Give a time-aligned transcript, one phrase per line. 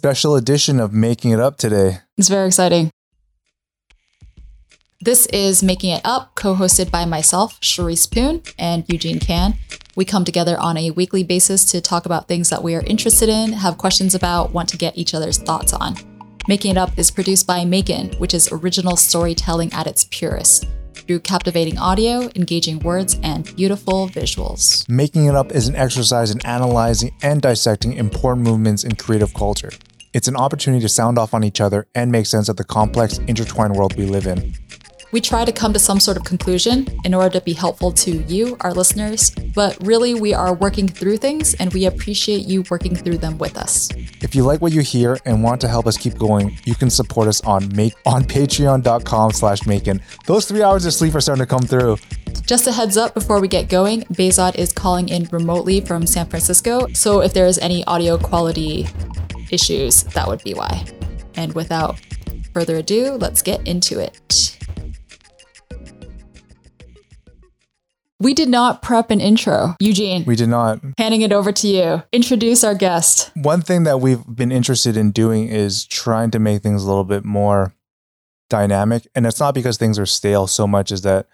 [0.00, 1.98] special edition of Making It Up today.
[2.16, 2.90] It's very exciting.
[4.98, 9.58] This is Making It Up, co hosted by myself, Charisse Poon, and Eugene Kan.
[9.94, 13.28] We come together on a weekly basis to talk about things that we are interested
[13.28, 15.96] in, have questions about, want to get each other's thoughts on.
[16.48, 21.20] Making It Up is produced by MAEKAN, which is original storytelling at its purest through
[21.20, 24.88] captivating audio, engaging words, and beautiful visuals.
[24.88, 29.70] Making It Up is an exercise in analyzing and dissecting important movements in creative culture.
[30.12, 33.18] It's an opportunity to sound off on each other and make sense of the complex,
[33.28, 34.54] intertwined world we live in.
[35.12, 38.18] We try to come to some sort of conclusion in order to be helpful to
[38.24, 42.94] you, our listeners, but really we are working through things and we appreciate you working
[42.94, 43.88] through them with us.
[44.22, 46.90] If you like what you hear and want to help us keep going, you can
[46.90, 50.00] support us on make on patreon.com slash maekan.
[50.26, 51.96] Those three hours of sleep are starting to come through.
[52.46, 56.26] Just a heads up before we get going, Behzod is calling in remotely from San
[56.26, 58.88] Francisco, so if there is any audio quality
[59.50, 60.84] issues, that would be why.
[61.34, 62.00] And without
[62.52, 64.56] further ado, let's get into it.
[68.20, 69.74] We did not prep an intro.
[69.80, 70.80] Eugene, We did not.
[70.98, 72.02] handing it over to you.
[72.12, 73.30] Introduce our guest.
[73.34, 77.04] One thing that we've been interested in doing is trying to make things a little
[77.04, 77.72] bit more
[78.50, 79.06] dynamic.
[79.14, 81.26] And it's not because things are stale so much as that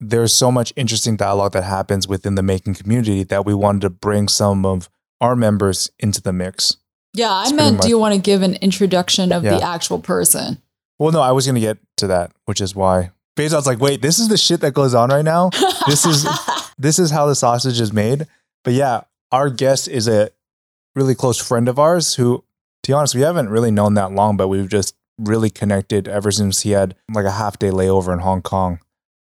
[0.00, 3.90] there's so much interesting dialogue that happens within the making community that we wanted to
[3.90, 4.88] bring some of
[5.20, 6.76] our members into the mix.
[7.14, 9.56] Yeah, I It's meant, do you want to give an introduction of Yeah.
[9.58, 10.60] the actual person?
[10.98, 14.02] Well, no, I was going to get to that, which is why Behzod's like, wait,
[14.02, 15.50] this is the shit that goes on right now.
[15.86, 16.26] This is
[16.78, 18.26] this is how the sausage is made.
[18.64, 20.30] But yeah, our guest is a
[20.94, 22.44] really close friend of ours who,
[22.82, 26.30] to be honest, we haven't really known that long, but we've just really connected ever
[26.30, 28.80] since he had like a half day layover in Hong Kong.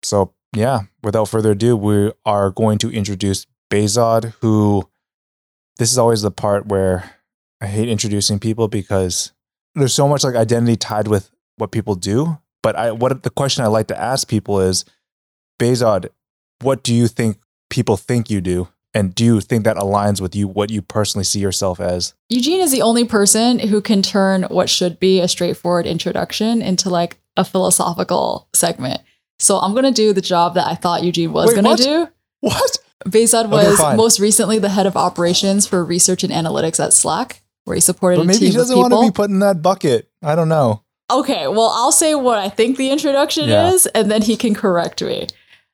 [0.03, 4.89] So yeah, without further ado, we are going to introduce Behzod, who
[5.79, 7.17] this is always the part where
[7.61, 9.33] I hate introducing people because
[9.75, 12.39] there's so much like identity tied with what people do.
[12.67, 14.85] But I what the question I like to ask people is,
[15.61, 16.09] Behzod,
[16.63, 17.39] what do you think
[17.71, 18.67] people think you do?
[18.93, 22.15] And do you think that aligns with you, what you personally see yourself as?
[22.29, 26.91] Eugene is the only person who can turn what should be a straightforward introduction into
[26.91, 29.01] like a philosophical segment.
[29.39, 32.09] So I'm going to do the job that I thought Eugene was going to do.
[32.41, 32.79] What?
[33.07, 33.97] Behzod Okay, was fine.
[33.97, 38.17] most recently the head of operations for research and analytics at Slack, where he supported
[38.17, 40.11] But a maybe team he doesn't want to be put in that bucket.
[40.21, 40.83] I don't know.
[41.11, 43.71] Okay, well, I'll say what I think the introduction Yeah.
[43.73, 45.29] is, and then he can correct me.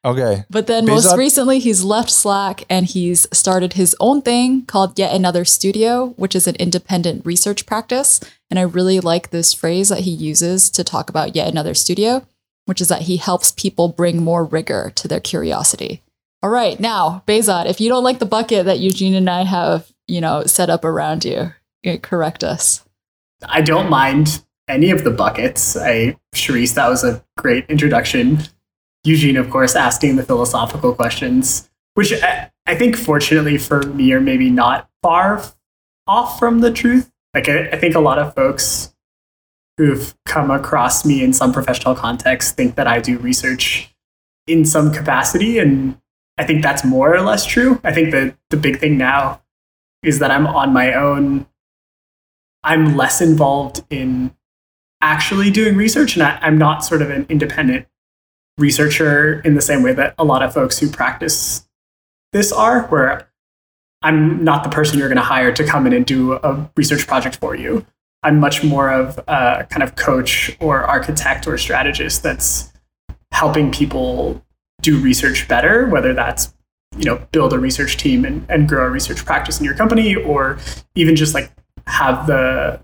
[0.05, 0.45] Okay.
[0.51, 4.99] But then most Behzod- recently, he's left Slack and he's started his own thing called
[4.99, 8.19] Yet Another Studio, which is an independent research practice.
[8.51, 12.27] And I really like this phrase that he uses to talk about Yet Another Studio,
[12.67, 16.03] which is that he helps people bring more rigor to their curiosity.
[16.43, 19.93] All right, now, Behzod, if you don't like the bucket that Eugene and I have,
[20.09, 21.53] you know, set up around you,
[21.85, 22.85] you correct us.
[23.49, 24.43] I don't mind
[24.73, 25.77] any of the buckets.
[25.77, 28.39] I, Charisse, that was a great introduction.
[29.05, 34.21] Eugene, of course, asking the philosophical questions, which I, I think, fortunately for me, are
[34.21, 35.43] maybe not far
[36.07, 37.11] off from the truth.
[37.35, 38.95] Like, I, I think a lot of folks
[39.77, 43.95] who've come across me in some professional context think that I do research
[44.47, 45.59] in some capacity.
[45.59, 45.99] And
[46.39, 47.81] I think that's more or less true.
[47.83, 49.41] I think that the big thing now
[50.03, 51.47] is that I'm on my own
[52.65, 54.35] I'm less involved in
[55.03, 57.87] actually doing research, and I, I'm not sort of an independent
[58.59, 61.69] researcher in the same way that a lot of folks who practice
[62.33, 63.29] this are, where
[64.03, 67.07] I'm not the person you're going to hire to come in and do a research
[67.07, 67.85] project for you.
[68.23, 72.73] I'm much more of a kind of coach or architect or strategist that's
[73.33, 74.45] helping people
[74.81, 76.55] do research better, whether that's
[76.99, 80.15] you know build a research team and, and grow a research practice in your company
[80.15, 80.59] or
[80.95, 81.51] even just like
[81.87, 82.79] have the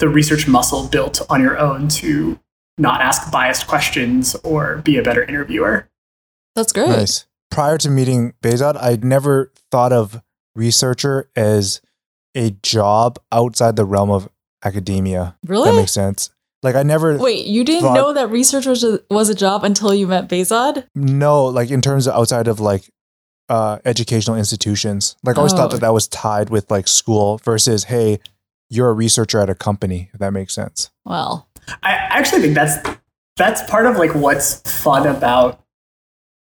[0.00, 2.38] the research muscle built on your own to
[2.78, 5.88] not ask biased questions or be a better interviewer.
[6.56, 6.88] That's great.
[6.88, 7.26] Nice.
[7.50, 10.20] Prior to meeting Behzod, I'd never thought of
[10.54, 11.80] researcher as
[12.34, 14.28] a job outside the realm of
[14.64, 15.36] academia.
[15.46, 15.70] Really?
[15.70, 16.30] That makes sense.
[16.62, 19.64] Like I never Wait, you didn't thought- know that research was a, was a job
[19.64, 20.86] until you met Behzod?
[20.94, 22.88] No, like in terms of outside of like
[23.48, 25.16] uh, educational institutions.
[25.24, 25.72] Like I always thought Oh.
[25.76, 28.20] that that was tied with like school versus hey,
[28.70, 30.08] you're a researcher at a company.
[30.14, 30.90] If that makes sense.
[31.04, 31.48] Well,
[31.82, 32.98] I actually think that's
[33.36, 35.60] that's part of like what's fun about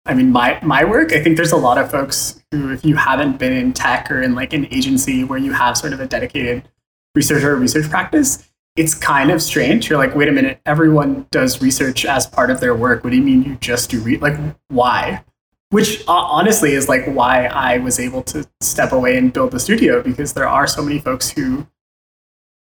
[0.05, 1.11] I mean my my work.
[1.11, 4.21] I think there's a lot of folks who if you haven't been in tech or
[4.21, 6.69] in like an agency where you have sort of a dedicated
[7.15, 9.89] researcher or research practice, it's kind of strange.
[9.89, 13.03] You're like, wait a minute, everyone does research as part of their work.
[13.03, 14.37] What do you mean you just do re- like
[14.69, 15.23] why?
[15.69, 19.59] Which uh, honestly is like why I was able to step away and build the
[19.59, 21.65] studio because there are so many folks who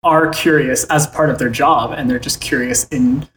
[0.03, 3.27] are curious as part of their job and they're just curious in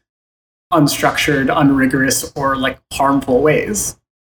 [0.72, 3.96] unstructured, unrigorous, or like harmful ways.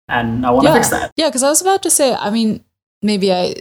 [0.07, 0.75] And I want to Yeah.
[0.75, 1.11] fix that.
[1.17, 2.63] Yeah, because I was about to say, I mean,
[3.01, 3.55] maybe I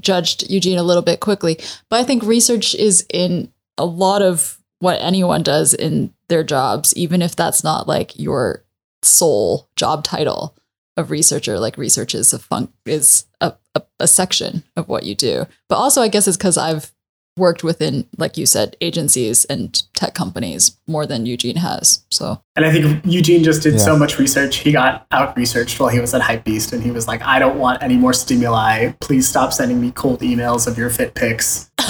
[0.00, 1.58] judged Eugene a little bit quickly,
[1.88, 6.94] but I think research is in a lot of what anyone does in their jobs,
[6.96, 8.64] even if that's not like your
[9.02, 10.56] sole job title
[10.96, 11.58] of researcher.
[11.58, 15.46] Like research is a fun is a, a, a section of what you do.
[15.68, 16.92] But also I guess it's because I've
[17.36, 22.04] worked within, like you said, agencies and tech companies more than Eugene has.
[22.10, 23.80] So And I think Eugene just did Yeah.
[23.80, 24.56] so much research.
[24.56, 27.58] He got out researched while he was at Hypebeast, and he was like, "I don't
[27.58, 28.92] want any more stimuli.
[29.00, 31.70] Please stop sending me cold emails of your fit pics."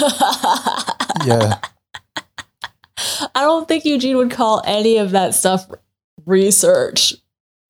[1.25, 1.59] Yeah.
[3.35, 5.67] I don't think Eugene would call any of that stuff
[6.27, 7.15] research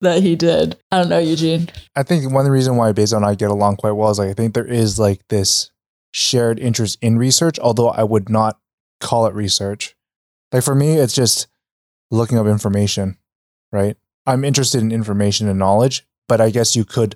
[0.01, 0.77] that he did.
[0.91, 1.69] I don't know, Eugene.
[1.95, 4.19] I think one of the reason why Behzod and I get along quite well is
[4.19, 5.71] like I think there is like this
[6.17, 8.59] shared interest in research, although I would not
[8.99, 9.95] call it research.
[10.51, 11.47] Like for me, it's just
[12.09, 13.17] looking up information,
[13.71, 13.95] right?
[14.25, 17.15] I'm interested in information and knowledge, but I guess you could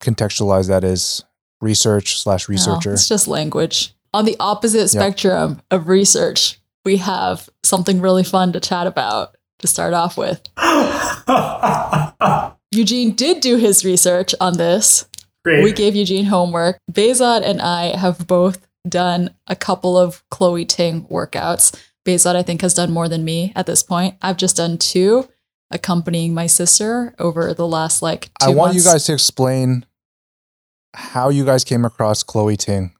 [0.00, 1.22] contextualize that as
[1.60, 2.94] research slash No, researcher.
[2.94, 3.94] it's just language.
[4.14, 9.66] On the opposite spectrum of research, we have something really fun to chat about to
[9.66, 10.40] start off with.
[12.70, 15.06] Eugene did do his research on this.
[15.44, 15.62] Great.
[15.62, 16.78] We gave Eugene homework.
[16.90, 21.78] Behzod and I have both done a couple of Chloe Ting workouts.
[22.06, 24.16] Behzod, I think, has done more than me at this point.
[24.22, 25.28] I've just done two,
[25.70, 28.84] accompanying my sister over the last like two I want months.
[28.84, 29.84] you guys to explain
[30.94, 32.94] how you guys came across Chloe Ting.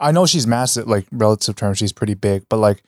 [0.00, 2.82] I know she's massive, like relative terms, she's pretty big, but like,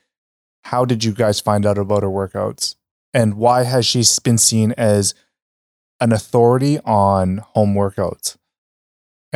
[0.65, 2.75] how did you guys find out about her workouts?
[3.15, 5.15] And why has she been seen as
[6.01, 8.37] an authority on home workouts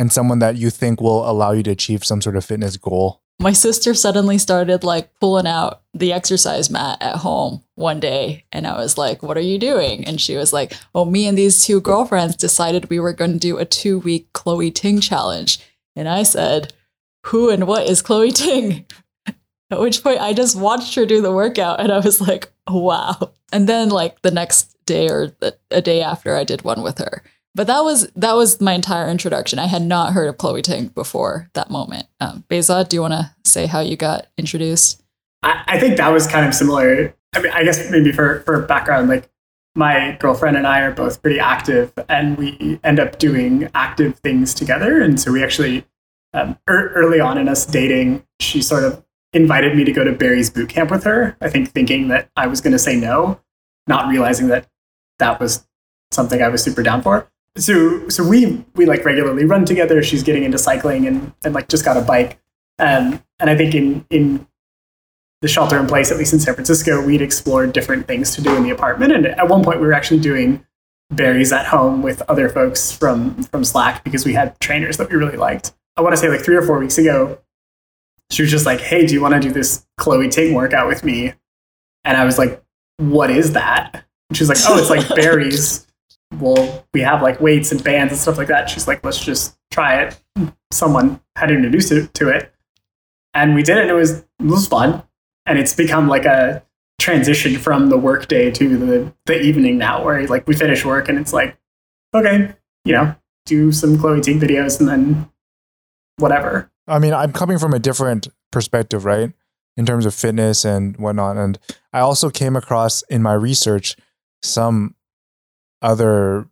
[0.01, 3.21] and someone that you think will allow you to achieve some sort of fitness goal?
[3.41, 8.67] my sister suddenly started like pulling out the exercise mat at home one day and
[8.67, 10.05] i was like what are you doing?
[10.05, 13.39] And she was like oh me and these two girlfriends decided we were going to
[13.39, 15.59] do a two week chloe ting challenge.
[15.95, 16.73] And i said
[17.25, 18.85] who and what is chloe ting?
[19.71, 23.31] At which point i just watched her do the workout and i was like wow.
[23.51, 25.35] And then like the next day or
[25.71, 29.09] a day after i did one with her but that was that was my entire
[29.09, 29.59] introduction.
[29.59, 32.07] I had not heard of Chloe Ting before that moment.
[32.19, 35.01] Um, Behzod, do you want to say how you got introduced?
[35.43, 37.13] I, I think that was kind of similar.
[37.33, 39.29] I mean, I guess maybe for, for background, like
[39.75, 44.53] my girlfriend and I are both pretty active and we end up doing active things
[44.53, 45.01] together.
[45.01, 45.85] And so we actually,
[46.33, 49.03] um, er, early on in us dating, she sort of
[49.33, 51.37] invited me to go to Barry's boot camp with her.
[51.41, 53.39] I think thinking that I was going to say no,
[53.87, 54.67] not realizing that
[55.19, 55.65] that was
[56.11, 57.29] something I was super down for.
[57.57, 60.01] So, so we, we like regularly run together.
[60.01, 62.39] She's getting into cycling and, and like just got a bike.
[62.79, 64.47] Um, and I think in, in
[65.41, 68.55] the shelter in place, at least in San Francisco, we'd explored different things to do
[68.55, 69.11] in the apartment.
[69.11, 70.65] And at one point, we were actually doing
[71.11, 75.17] Barry's at home with other folks from from Slack because we had trainers that we
[75.17, 75.73] really liked.
[75.97, 77.39] I want to say like three or four weeks ago,
[78.29, 81.03] she was just like, "Hey, do you want to do this Chloe Ting workout with
[81.03, 81.33] me?"
[82.05, 82.63] And I was like,
[82.97, 85.85] "What is that?" And she's like, "Oh, it's like Barry's."
[86.39, 88.69] Well, we have like weights and bands and stuff like that.
[88.69, 90.19] She's like, "Let's just try it."
[90.71, 92.53] Someone had introduced it to it,
[93.33, 93.81] and we did it.
[93.81, 95.03] and It was it was fun
[95.45, 96.63] and it's become like a
[96.99, 101.17] transition from the workday to the the evening now where like we finish work and
[101.17, 101.57] it's like
[102.13, 102.53] okay
[102.85, 103.15] you know
[103.47, 105.29] do some chloe ting videos and then
[106.17, 109.31] whatever I mean, I'm coming from a different perspective, right?
[109.77, 111.37] In terms of fitness and whatnot.
[111.37, 111.57] And
[111.93, 113.95] I also came across in my research
[114.43, 114.95] some
[115.81, 116.47] other,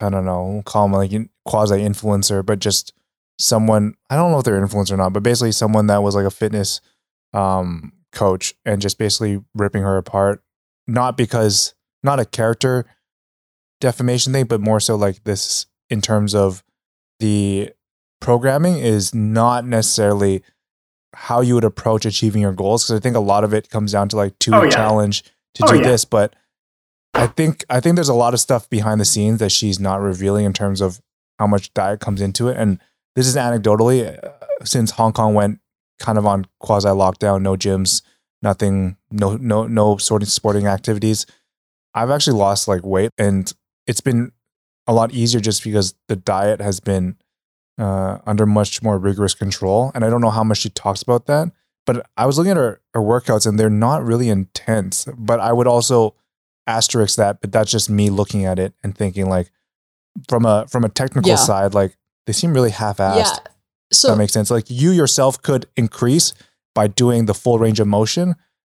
[0.00, 1.12] I don't know, call them like
[1.44, 2.92] quasi influencer, but just
[3.38, 6.26] someone, I don't know if they're influencer or not, but basically someone that was like
[6.26, 6.80] a fitness
[7.32, 10.42] um, coach and just basically ripping her apart.
[10.86, 12.84] Not because, not a character
[13.80, 16.62] defamation thing, but more so like this in terms of
[17.20, 17.72] the
[18.20, 20.42] programming is not necessarily
[21.14, 23.92] how you would approach achieving your goals because I think a lot of it comes
[23.92, 24.70] down to like two Oh, yeah.
[24.70, 25.22] challenge
[25.54, 25.84] to Oh, do yeah.
[25.84, 26.34] this, but
[27.14, 30.00] I think I think there's a lot of stuff behind the scenes that she's not
[30.00, 31.00] revealing in terms of
[31.38, 32.56] how much diet comes into it.
[32.56, 32.80] And
[33.16, 34.30] this is anecdotally, uh,
[34.64, 35.60] since Hong Kong went
[35.98, 38.02] kind of on quasi lockdown, no gyms,
[38.42, 41.26] nothing, no no no sort of sporting activities.
[41.94, 43.52] I've actually lost like weight, and
[43.86, 44.32] it's been
[44.86, 47.16] a lot easier just because the diet has been
[47.78, 49.92] uh, under much more rigorous control.
[49.94, 51.52] And I don't know how much she talks about that,
[51.86, 55.06] but I was looking at her, her workouts and they're not really intense.
[55.16, 56.14] But I would also
[56.66, 59.50] asterisk that, but that's just me looking at it and thinking like
[60.28, 61.36] from a from a technical Yeah.
[61.36, 63.16] side, like they seem really half-assed.
[63.16, 63.36] yeah.
[63.92, 64.50] So that makes sense.
[64.50, 66.32] Like you yourself could increase,
[66.74, 68.34] by doing the full range of motion,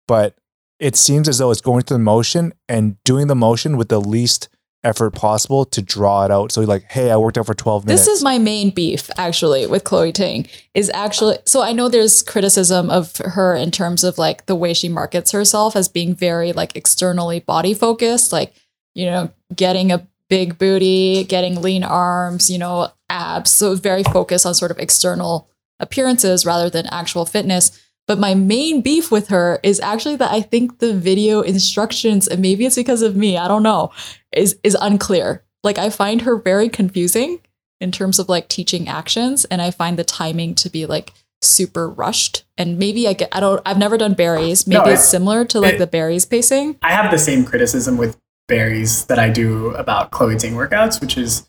[0.09, 0.37] but
[0.81, 4.00] it seems as though it's going through the motion and doing the motion with the
[4.00, 4.49] least
[4.85, 6.53] effort possible to draw it out.
[6.53, 8.05] So like, hey, I worked out for 12 minutes.
[8.05, 12.23] This is my main beef actually with Chloe Ting is actually so I know there's
[12.23, 16.53] criticism of her in terms of like the way she markets herself as being very
[16.53, 18.55] like externally body focused, like,
[18.95, 23.50] you know, getting a big booty, getting lean arms, you know, abs.
[23.50, 25.49] So very focused on sort of external
[25.81, 27.81] appearances rather than actual fitness.
[28.06, 32.40] But my main beef with her is actually that I think the video instructions, and
[32.42, 33.90] maybe it's because of me, I don't know,
[34.32, 35.42] is is unclear.
[35.62, 37.40] Like I find her very confusing
[37.80, 41.88] in terms of like teaching actions, and I find the timing to be like super
[41.88, 42.44] rushed.
[42.58, 44.66] And maybe I get I don't I've never done Barry's.
[44.66, 46.76] Maybe No, it's it- similar to like it- the Barry's pacing.
[46.82, 48.18] I have the same criticism with
[48.49, 51.49] Barry's that I do about Chloe Ting workouts, which is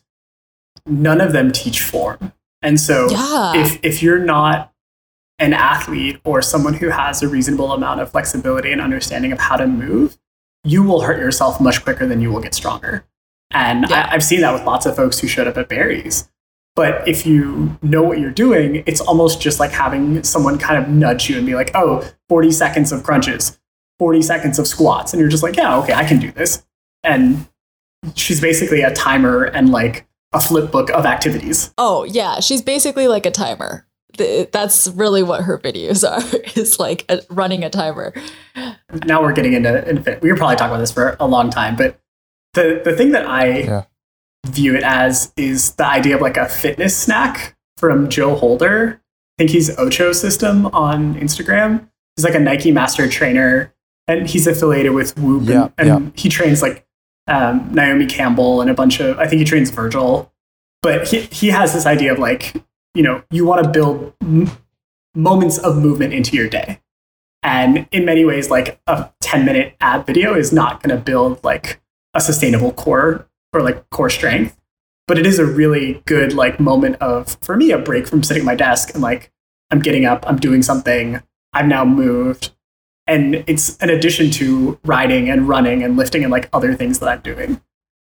[0.86, 2.32] none of them teach form.
[2.62, 3.52] And so Yeah.
[3.62, 4.72] if if you're not
[5.38, 9.56] an athlete or someone who has a reasonable amount of flexibility and understanding of how
[9.56, 10.16] to move,
[10.64, 13.04] you will hurt yourself much quicker than you will get stronger.
[13.50, 14.08] And Yeah.
[14.10, 16.28] I, I've seen that with lots of folks who showed up at Barry's.
[16.74, 20.90] But if you know what you're doing, it's almost just like having someone kind of
[20.90, 23.58] nudge you and be like, oh, 40 seconds of crunches,
[23.98, 25.12] 40 seconds of squats.
[25.14, 26.66] And you're just like, yeah, okay, I can do this.
[27.02, 27.46] And
[28.14, 31.72] she's basically a timer and like a flip book of activities.
[31.78, 33.86] Oh yeah, she's basically like a timer.
[34.16, 36.22] Th- That's really what her videos are.
[36.60, 38.14] Is like a, running a timer.
[39.04, 41.76] now we're getting into, into we could probably talk about this for a long time,
[41.76, 42.00] but
[42.54, 43.84] the the thing that I Yeah.
[44.46, 49.00] view it as is the idea of like a fitness snack from Joe Holder.
[49.02, 51.88] I think he's Ocho System on Instagram.
[52.16, 53.74] He's like a Nike master trainer,
[54.08, 56.86] and he's affiliated with Whoop, Yeah, and, and he trains like
[57.26, 59.18] um, Naomi Campbell and a bunch of.
[59.18, 60.32] I think he trains Virgil,
[60.80, 62.54] but he he has this idea of like
[62.96, 64.50] you know you want to build m-
[65.14, 66.80] moments of movement into your day.
[67.42, 71.42] And in many ways, like a 10 minute ad video is not going to build
[71.44, 71.80] like
[72.14, 74.58] a sustainable core or like core strength.
[75.06, 78.40] But it is a really good like moment of, for me, a break from sitting
[78.42, 79.30] at my desk and like
[79.70, 81.22] I'm getting up, I'm doing something,
[81.52, 82.50] I've now moved.
[83.06, 87.08] And it's an addition to riding and running and lifting and like other things that
[87.08, 87.60] I'm doing.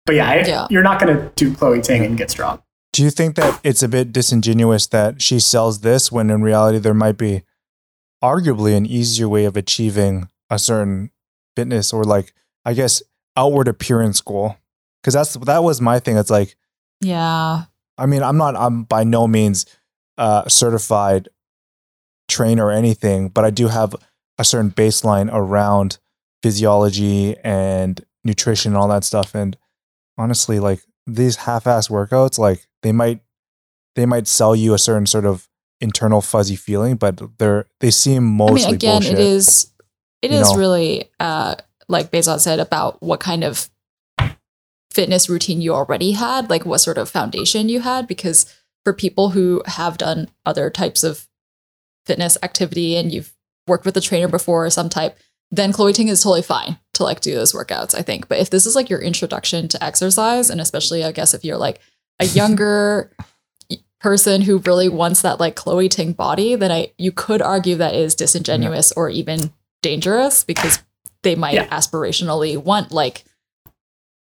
[0.06, 0.66] But yeah, I, Yeah.
[0.70, 2.62] you're not going to do Chloe Ting and get strong.
[2.94, 6.78] Do you think that it's a bit disingenuous that she sells this when in reality
[6.78, 7.42] there might be
[8.22, 11.10] arguably an easier way of achieving a certain
[11.56, 12.32] fitness or like
[12.64, 13.02] I guess
[13.36, 14.58] outward appearance goal?
[15.02, 16.16] Because that's that was my thing.
[16.16, 16.54] It's like
[17.00, 17.64] Yeah.
[17.98, 19.66] I mean I'm not I'm by no means
[20.16, 21.28] a certified
[22.28, 23.96] trainer or anything, but I do have
[24.38, 25.98] a certain baseline around
[26.44, 29.34] physiology and nutrition and all that stuff.
[29.34, 29.56] And
[30.16, 33.20] honestly, like these half-ass workouts, like they might
[33.94, 35.48] they might sell you a certain sort of
[35.80, 39.12] internal fuzzy feeling, but they're they seem mostly I mean, again, bullshit.
[39.12, 39.70] it is
[40.22, 40.58] it You is know.
[40.58, 41.56] really uh,
[41.88, 43.68] like Behzod said about what kind of
[44.90, 48.06] fitness routine you already had, like what sort of foundation you had.
[48.06, 48.46] Because
[48.84, 51.28] for people who have done other types of
[52.06, 53.34] fitness activity and you've
[53.66, 55.18] worked with a trainer before or some type,
[55.56, 58.28] then Chloe Ting is totally fine to like do those workouts, I think.
[58.28, 61.56] But if this is like your introduction to exercise, and especially I guess if you're
[61.58, 61.80] like
[62.20, 63.10] a younger
[64.00, 67.94] person who really wants that like Chloe Ting body, then I you could argue that
[67.94, 70.82] is disingenuous or even dangerous because
[71.22, 71.66] they might Yeah.
[71.68, 73.24] aspirationally want like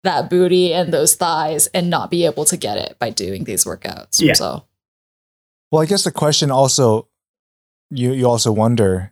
[0.03, 3.65] that booty and those thighs and not be able to get it by doing these
[3.65, 4.21] workouts.
[4.21, 4.33] Yeah.
[4.33, 4.65] So
[5.71, 7.07] Well, I guess the question also
[7.89, 9.11] you you also wonder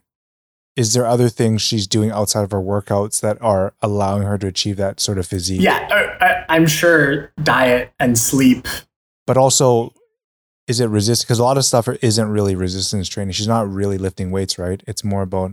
[0.76, 4.46] is there other things she's doing outside of her workouts that are allowing her to
[4.46, 5.60] achieve that sort of physique?
[5.60, 5.86] Yeah,
[6.20, 8.66] I, I, I'm sure diet and sleep
[9.26, 9.92] But also
[10.66, 13.32] is it resist because a lot of stuff isn't really resistance training.
[13.32, 14.82] She's not really lifting weights, right?
[14.86, 15.52] It's more about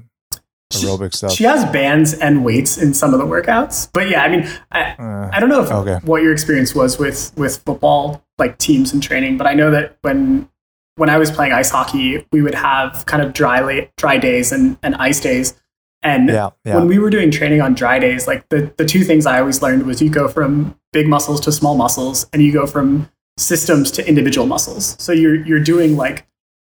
[0.71, 1.33] She- aerobic stuff.
[1.33, 4.81] She has bands and weights in some of the workouts, but yeah, I mean, I,
[4.97, 5.99] Uh, I don't know if, Okay.
[6.05, 9.97] what your experience was with with football, like teams and training, but I know that
[10.01, 10.47] when
[11.01, 14.51] when I was playing ice hockey, we would have kind of dry la- dry days
[14.51, 15.59] and, and ice days,
[16.03, 16.75] and yeah, yeah.
[16.75, 19.63] when we were doing training on dry days, like the the two things I always
[19.63, 23.89] learned was you go from big muscles to small muscles, and you go from systems
[23.93, 24.95] to individual muscles.
[24.99, 26.27] So you're you're doing like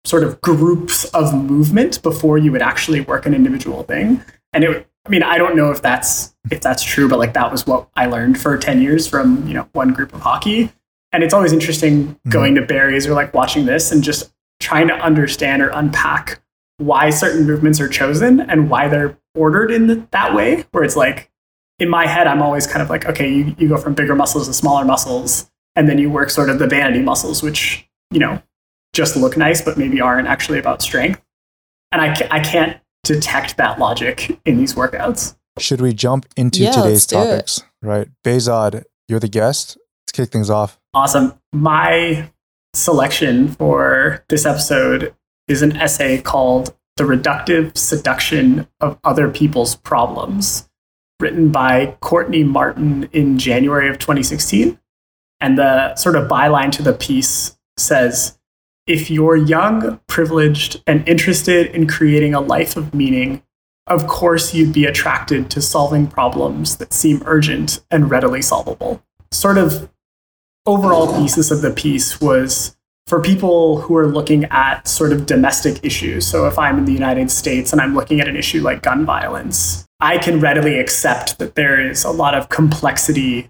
[0.05, 4.23] sort of groups of movement before you would actually work an individual thing.
[4.53, 7.51] And it, I mean, I don't know if that's if that's true, but like that
[7.51, 10.71] was what I learned for ten years from you know one group of hockey.
[11.11, 12.29] And it's always interesting mm-hmm.
[12.29, 16.41] going to Barry's or like watching this and just trying to understand or unpack
[16.77, 20.65] why certain movements are chosen and why they're ordered in the, that way.
[20.71, 21.29] Where it's like
[21.79, 24.47] in my head, I'm always kind of like, okay, you, you go from bigger muscles
[24.47, 28.41] to smaller muscles, and then you work sort of the vanity muscles, which you know
[28.93, 31.21] just look nice, but maybe aren't actually about strength.
[31.91, 35.35] and I, I can't detect that logic in these workouts.
[35.57, 37.15] Should we jump into Yeah, today's let's it.
[37.15, 37.63] topics?
[37.81, 38.07] Right.
[38.25, 39.77] Behzod, you're the guest.
[40.19, 40.77] Kick things off.
[40.93, 41.39] Awesome.
[41.53, 42.29] My
[42.73, 45.15] selection for this episode
[45.47, 50.69] is an essay called The Reductive Seduction of Other People's Problems,
[51.21, 54.77] written by Courtney Martin in January of 2016.
[55.39, 58.37] And the sort of byline to the piece says
[58.87, 63.41] If you're young, privileged, and interested in creating a life of meaning,
[63.87, 69.01] of course you'd be attracted to solving problems that seem urgent and readily solvable.
[69.31, 69.89] Sort of
[70.65, 72.75] overall thesis of the piece was
[73.07, 76.27] for people who are looking at sort of domestic issues.
[76.27, 79.05] So if I'm in the United States and I'm looking at an issue like gun
[79.05, 83.49] violence, I can readily accept that there is a lot of complexity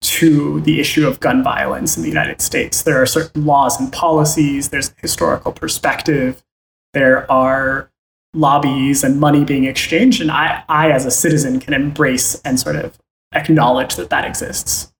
[0.00, 2.82] to the issue of gun violence in the United States.
[2.82, 6.44] There are certain laws and policies, there's a historical perspective,
[6.92, 7.90] there are
[8.34, 10.20] lobbies and money being exchanged.
[10.20, 12.98] And I, I, as a citizen, can embrace and sort of
[13.32, 14.92] acknowledge that that exists.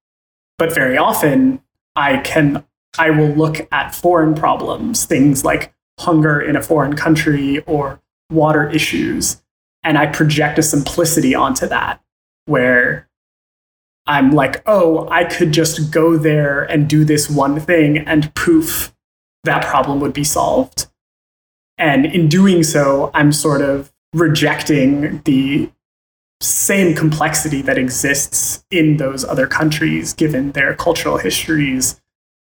[0.58, 1.62] But very often,
[1.94, 2.64] I can
[2.98, 8.00] I will look at foreign problems, things like hunger in a foreign country or
[8.30, 9.42] water issues,
[9.84, 12.00] and I project a simplicity onto that
[12.46, 13.08] where
[14.06, 18.94] I'm like, oh, I could just go there and do this one thing, and poof,
[19.44, 20.88] that problem would be solved.
[21.76, 25.70] And in doing so, I'm sort of rejecting the
[26.40, 32.00] same complexity that exists in those other countries, given their cultural histories,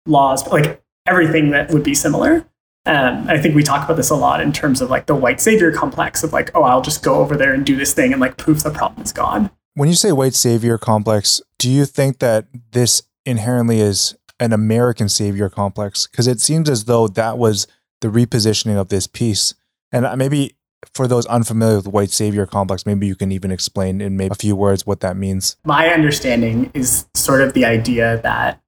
[0.06, 2.46] laws, like everything that would be similar.
[2.86, 5.42] Um, I think we talk about this a lot in terms of like the white
[5.42, 8.22] savior complex of like, oh, I'll just go over there and do this thing, and
[8.22, 9.50] like, poof, the problem is gone.
[9.74, 15.10] When you say white savior complex, do you think that this inherently is an American
[15.10, 16.08] savior complex?
[16.08, 17.68] Because it seems as though that was
[18.02, 19.54] the repositioning of this piece.
[19.92, 20.56] And uh, maybe
[20.94, 24.36] for those unfamiliar with white savior complex, maybe you can even explain in maybe a
[24.36, 25.58] few words what that means.
[25.66, 28.62] My understanding is sort of the idea that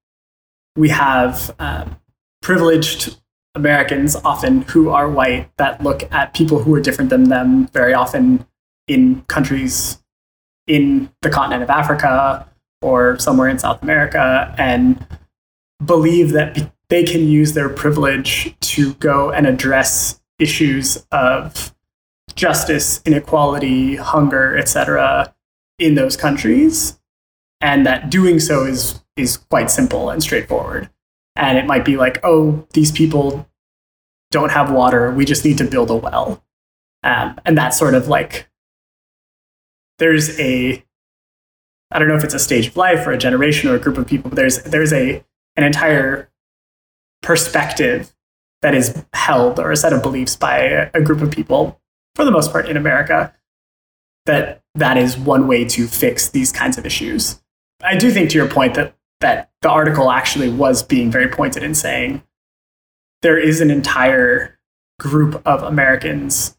[0.75, 1.97] we have um,
[2.41, 3.17] privileged
[3.55, 7.93] Americans, often who are white, that look at people who are different than them, very
[7.93, 8.45] often
[8.88, 10.01] in countries
[10.67, 12.47] in the continent of Africa
[12.81, 15.05] or somewhere in South America, and
[15.83, 21.75] believe that they can use their privilege to go and address issues of
[22.35, 25.33] justice, inequality, hunger, etc.,
[25.79, 26.99] in those countries,
[27.59, 30.89] and that doing so is is quite simple and straightforward.
[31.35, 33.47] And it might be like, oh, these people
[34.31, 35.11] don't have water.
[35.11, 36.43] We just need to build a well,
[37.03, 38.49] um, and that's sort of like
[39.99, 40.83] there's a
[41.91, 43.97] I don't know if it's a stage of life or a generation or a group
[43.97, 45.23] of people, but there's there's a
[45.57, 46.29] an entire
[47.21, 48.13] perspective
[48.61, 51.80] that is held or a set of beliefs by a, a group of people
[52.15, 53.34] for the most part in America
[54.26, 57.41] that that is one way to fix these kinds of issues.
[57.84, 61.63] I do think to your point that that the article actually was being very pointed
[61.63, 62.24] in saying
[63.21, 64.60] there is an entire
[65.00, 66.58] group of Americans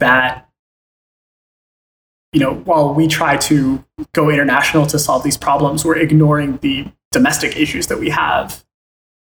[0.00, 0.48] that
[2.32, 6.86] you know while we try to go international to solve these problems we're ignoring the
[7.10, 8.64] domestic issues that we have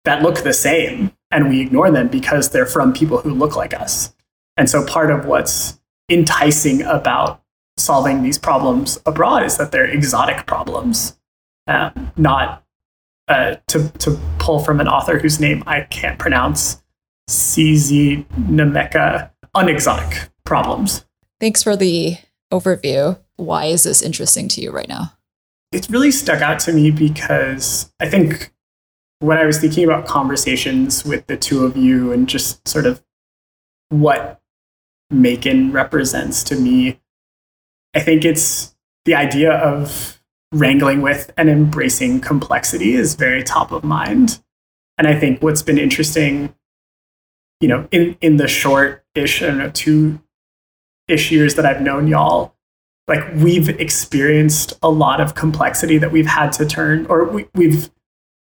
[0.04, 3.74] that look the same and we ignore them because they're from people who look like
[3.74, 4.14] us
[4.58, 7.42] and so part of what's enticing about
[7.78, 11.18] solving these problems abroad is that they're exotic problems,
[11.68, 12.64] um, not
[13.28, 16.82] uh, to, to pull from an author whose name I can't pronounce,
[17.30, 21.06] CZ Nnaemeka, unexotic problems.
[21.40, 22.18] Thanks for the
[22.52, 23.20] overview.
[23.36, 25.14] Why is this interesting to you right now?
[25.72, 28.54] It's really stuck out to me because I think
[29.20, 33.04] when I was thinking about conversations with the two of you and just sort of
[33.90, 34.40] what
[35.12, 37.00] MAEKAN represents to me,
[37.96, 43.84] I think it's the idea of wrangling with and embracing complexity is very top of
[43.84, 44.42] mind.
[44.98, 46.54] And I think what's been interesting,
[47.62, 50.22] you know, in, in the short ish, I don't know, two
[51.08, 52.56] ish years that I've known y'all,
[53.08, 57.90] like we've experienced a lot of complexity that we've had to turn, or we, we've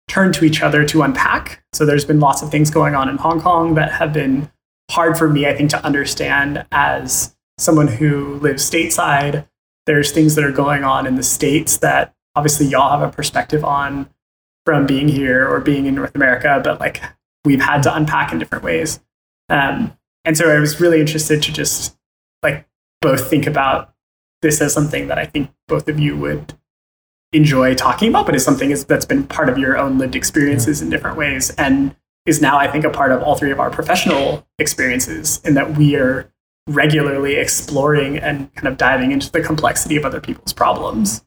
[0.07, 1.63] turned to each other to unpack.
[1.73, 4.51] So there's been lots of things going on in Hong Kong that have been
[4.91, 9.47] hard for me, I think, to understand as someone who lives stateside.
[9.85, 13.63] There's things that are going on in the States that obviously y'all have a perspective
[13.63, 14.09] on
[14.65, 17.01] from being here or being in North America, but like
[17.43, 18.99] we've had to unpack in different ways.
[19.49, 19.95] Um,
[20.25, 21.95] and so I was really interested to just
[22.41, 22.67] like
[23.01, 23.93] both think about
[24.41, 26.53] this as something that I think both of you would
[27.31, 30.89] enjoy talking about, but is something that's been part of your own lived experiences in
[30.89, 31.51] different ways.
[31.51, 31.95] And
[32.25, 35.77] is now, I think, a part of all three of our professional experiences, in that
[35.77, 36.31] we are
[36.67, 41.23] regularly exploring and kind of diving into the complexity of other people's problems,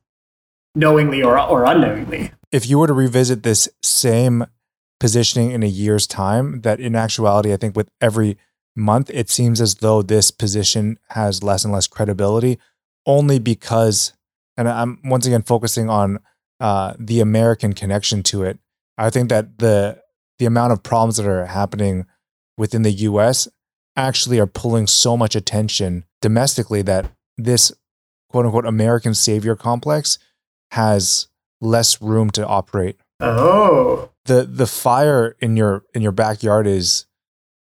[0.74, 2.32] knowingly or, or unknowingly.
[2.50, 4.46] If you were to revisit this same
[4.98, 8.36] positioning in a year's time, that in actuality, I think with every
[8.74, 12.58] month, it seems as though this position has less and less credibility
[13.06, 14.12] only because,
[14.56, 16.18] and I'm once again focusing on
[16.58, 18.58] uh, the American connection to it.
[18.96, 20.02] I think that the
[20.38, 22.06] the amount of problems that are happening
[22.56, 23.48] within the U.S.
[23.96, 27.72] actually are pulling so much attention domestically that this
[28.28, 30.18] quote unquote American savior complex
[30.72, 31.28] has
[31.60, 32.96] less room to operate.
[33.20, 37.06] Oh, the the fire in your in your backyard is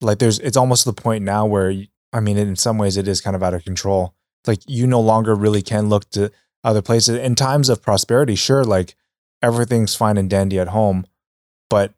[0.01, 1.75] like there's it's almost the point now where
[2.13, 4.15] I mean in some ways it is kind of out of control.
[4.47, 6.31] Like you no longer really can look to
[6.65, 8.35] other places in times of prosperity.
[8.35, 8.97] Sure, like
[9.43, 11.07] everything's fine and dandy at home,
[11.71, 11.95] but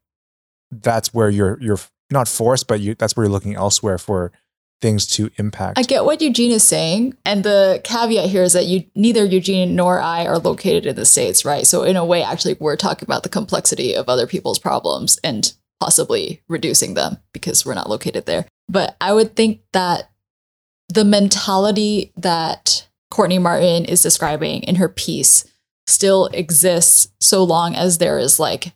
[0.73, 1.79] that's where you're you're
[2.11, 4.33] not forced, but you that's where you're looking elsewhere for
[4.81, 5.79] things to impact.
[5.79, 9.77] I get what Eugene is saying, and the caveat here is that you neither Eugene
[9.77, 11.67] nor I are located in the states, right?
[11.67, 15.53] So in a way, actually, we're talking about the complexity of other people's problems and
[15.81, 18.47] possibly reducing them because we're not located there.
[18.69, 20.11] But I would think that
[20.89, 25.45] the mentality that Courtney Martin is describing in her piece
[25.87, 28.73] still exists so long as there is like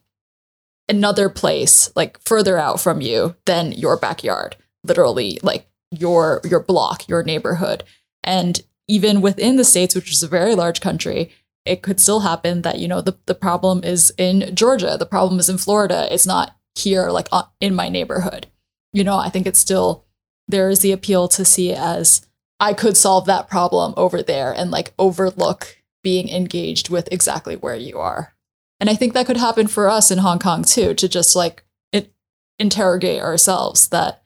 [0.88, 7.08] another place like further out from you than your backyard literally like your your block
[7.08, 7.84] your neighborhood.
[8.24, 11.30] And even within the states which is a very large country
[11.64, 15.40] it could still happen that you know the, the problem is in georgia the problem
[15.40, 17.28] is in florida it's not here like
[17.60, 18.46] in my neighborhood.
[18.92, 20.04] You know i think it's still
[20.46, 22.24] there is the appeal to see it as
[22.60, 27.74] i could solve that problem over there and like overlook being engaged with exactly where
[27.74, 28.35] you are
[28.80, 31.64] and i think that could happen for us in hong kong too to just like
[31.92, 32.12] it,
[32.58, 34.22] interrogate ourselves that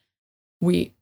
[0.60, 0.92] we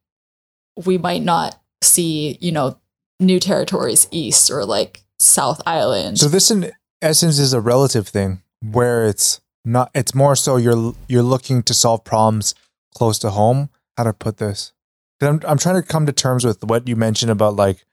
[0.85, 2.77] we might not see you know
[3.19, 8.41] new territories east or like south island So this in essence is a relative thing
[8.61, 12.55] where it's not it's more so you're you're looking to solve problems
[12.95, 13.69] close to home.
[13.97, 14.73] How to put this?
[15.21, 17.85] I'm I'm trying to come to terms with what you mentioned about like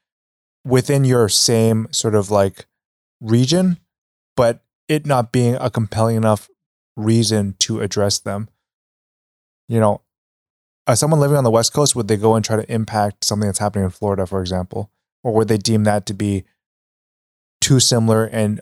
[0.65, 2.65] within your same sort of like
[3.21, 3.77] region,
[4.35, 6.49] but it not being a compelling enough
[6.95, 8.49] reason to address them.
[9.67, 10.01] You know,
[10.87, 13.47] as someone living on the West Coast, would they go and try to impact something
[13.47, 14.89] that's happening in Florida, for example?
[15.23, 16.45] Or would they deem that to be
[17.59, 18.61] too similar and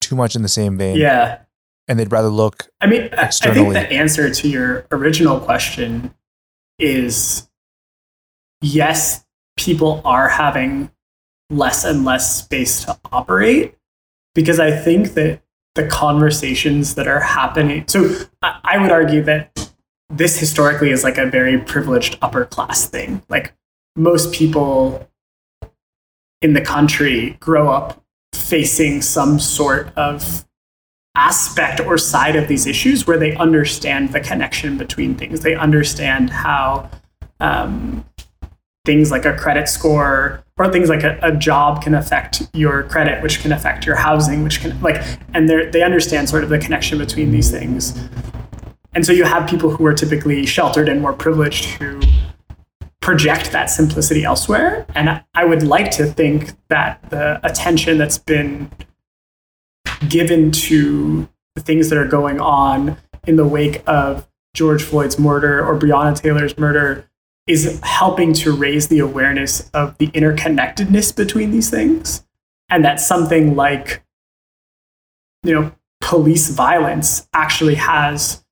[0.00, 0.96] too much in the same vein?
[0.96, 1.40] yeah.
[1.90, 6.14] And they'd rather look I mean, I- I think the answer to your original question
[6.78, 7.48] is
[8.60, 9.24] yes,
[9.56, 10.90] people are having
[11.48, 13.77] less and less space to operate
[14.38, 15.42] because I think that
[15.74, 17.82] the conversations that are happening.
[17.88, 19.72] So I, would argue that
[20.10, 23.20] this historically is like a very privileged upper class thing.
[23.28, 23.52] Like
[23.96, 25.10] most people
[26.40, 28.00] in the country grow up
[28.32, 30.46] facing some sort of
[31.16, 35.40] aspect or side of these issues where they understand the connection between things.
[35.40, 36.88] They understand how
[37.40, 38.04] um,
[38.88, 43.22] things like a credit score or things like a, a job can affect your credit,
[43.22, 46.58] which can affect your housing, which can like, and they they understand sort of the
[46.58, 48.08] connection between these things.
[48.94, 52.00] And so you have people who are typically sheltered and more privileged who
[53.00, 54.86] project that simplicity elsewhere.
[54.94, 58.70] And I would like to think that the attention that's been
[60.08, 62.96] given to the things that are going on
[63.26, 67.07] in the wake of George Floyd's murder or Breonna Taylor's murder
[67.48, 72.24] is helping to raise the awareness of the interconnectedness between these things.
[72.68, 74.04] And that something like,
[75.42, 78.44] you know, police violence actually has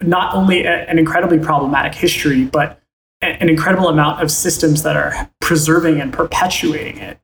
[0.00, 2.80] not only a- an incredibly problematic history, but
[3.22, 7.18] a- an incredible amount of systems that are preserving and perpetuating it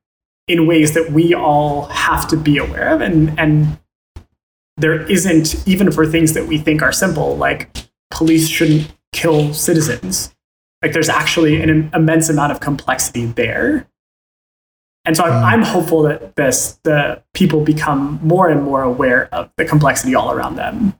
[0.48, 3.78] in ways that we all have to be aware of and and
[4.76, 7.68] there isn't even for things that we think are simple like
[8.10, 10.31] police shouldn't kill citizens
[10.82, 13.86] like there's actually an immense amount of complexity there
[15.04, 15.44] and so I'm, Mm.
[15.44, 20.30] I'm hopeful that this the people become more and more aware of the complexity all
[20.30, 20.94] around them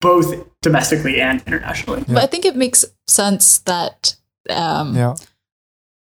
[0.00, 4.16] both domestically and internationally but i think it makes sense that
[4.50, 5.14] um, yeah.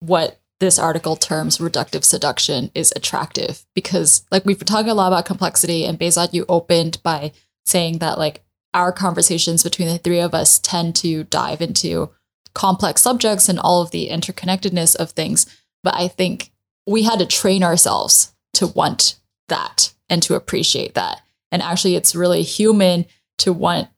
[0.00, 5.08] what this article terms reductive seduction is attractive because like we've been talking a lot
[5.08, 7.32] about complexity and Behzod you opened by
[7.66, 8.42] saying that like
[8.74, 12.10] our conversations between the three of us tend to dive into
[12.58, 15.46] complex subjects and all of the interconnectedness of things
[15.84, 16.50] but I think
[16.86, 19.18] we had to train ourselves to want
[19.48, 23.06] that and to appreciate that and actually it's really human
[23.38, 23.88] to want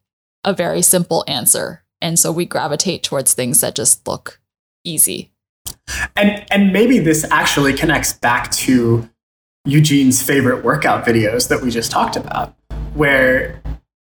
[0.44, 1.82] a very simple answer.
[2.00, 4.40] And so we gravitate towards things that just look
[4.84, 5.32] easy.
[6.16, 9.08] And and maybe this actually connects back to
[9.66, 12.54] Eugene's favorite workout videos that we just talked about,
[12.94, 13.60] where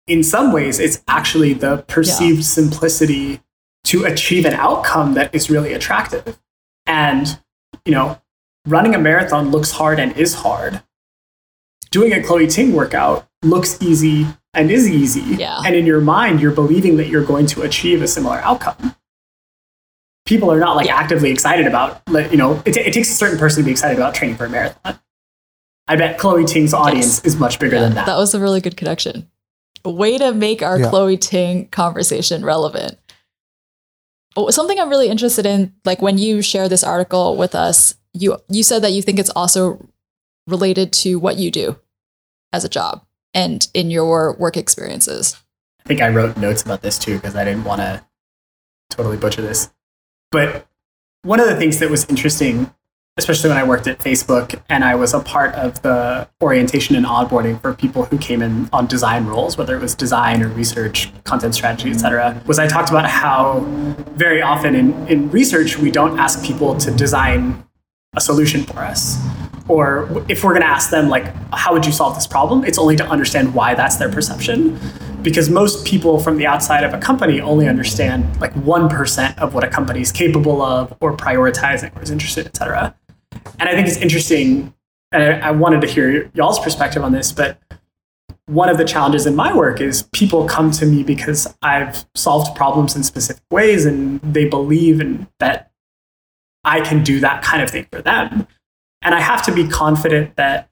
[0.07, 2.44] in some ways it's actually the perceived yeah.
[2.44, 3.40] simplicity
[3.84, 6.38] to achieve an outcome that is really attractive.
[6.86, 7.38] And,
[7.84, 8.20] you know,
[8.66, 10.82] running a marathon looks hard and is hard.
[11.90, 15.36] Doing a Chloe Ting workout looks easy and is easy.
[15.36, 15.60] Yeah.
[15.64, 18.94] And in your mind, you're believing that you're going to achieve a similar outcome.
[20.24, 20.96] People are not like yeah.
[20.96, 24.14] actively excited about, you know, it, it, takes a certain person to be excited about
[24.14, 24.98] training for a marathon.
[25.88, 27.24] I bet Chloe Ting's audience yes.
[27.24, 28.06] is much bigger yeah, than that.
[28.06, 29.28] That was a really good connection.
[29.84, 30.88] way to make our yeah.
[30.88, 32.98] Chloe Ting conversation relevant.
[34.36, 38.38] Oh, something I'm really interested in, like when you share this article with us, you
[38.48, 39.86] you said that you think it's also
[40.46, 41.78] related to what you do
[42.52, 45.36] as a job and in your work experiences.
[45.84, 48.04] I think I wrote notes about this too because I didn't want to
[48.90, 49.70] totally butcher this.
[50.30, 50.66] But
[51.22, 52.72] one of the things that was interesting,
[53.18, 57.05] especially when I worked at Facebook and I was a part of the orientation and
[57.05, 61.12] onboarding for people who came in on design roles, whether it was design or research,
[61.25, 63.61] content strategy, et cetera, was I talked about how
[64.14, 67.62] very often in, in research, we don't ask people to design
[68.16, 69.18] a solution for us.
[69.68, 72.64] Or if we're going to ask them like how would you solve this problem?
[72.64, 74.81] It's only to understand why that's their perception.
[75.22, 79.62] Because most people from the outside of a company only understand like 1% of what
[79.62, 82.96] a company is capable of or prioritizing or is interested et cetera
[83.58, 84.74] and i think it's interesting
[85.12, 87.58] and I, I wanted to hear y'all's perspective on this but
[88.46, 92.56] one of the challenges in my work is people come to me because I've solved
[92.56, 95.70] problems in specific ways and they believe in that
[96.64, 98.46] I can do that kind of thing for them.
[99.02, 100.68] And I have to be confident that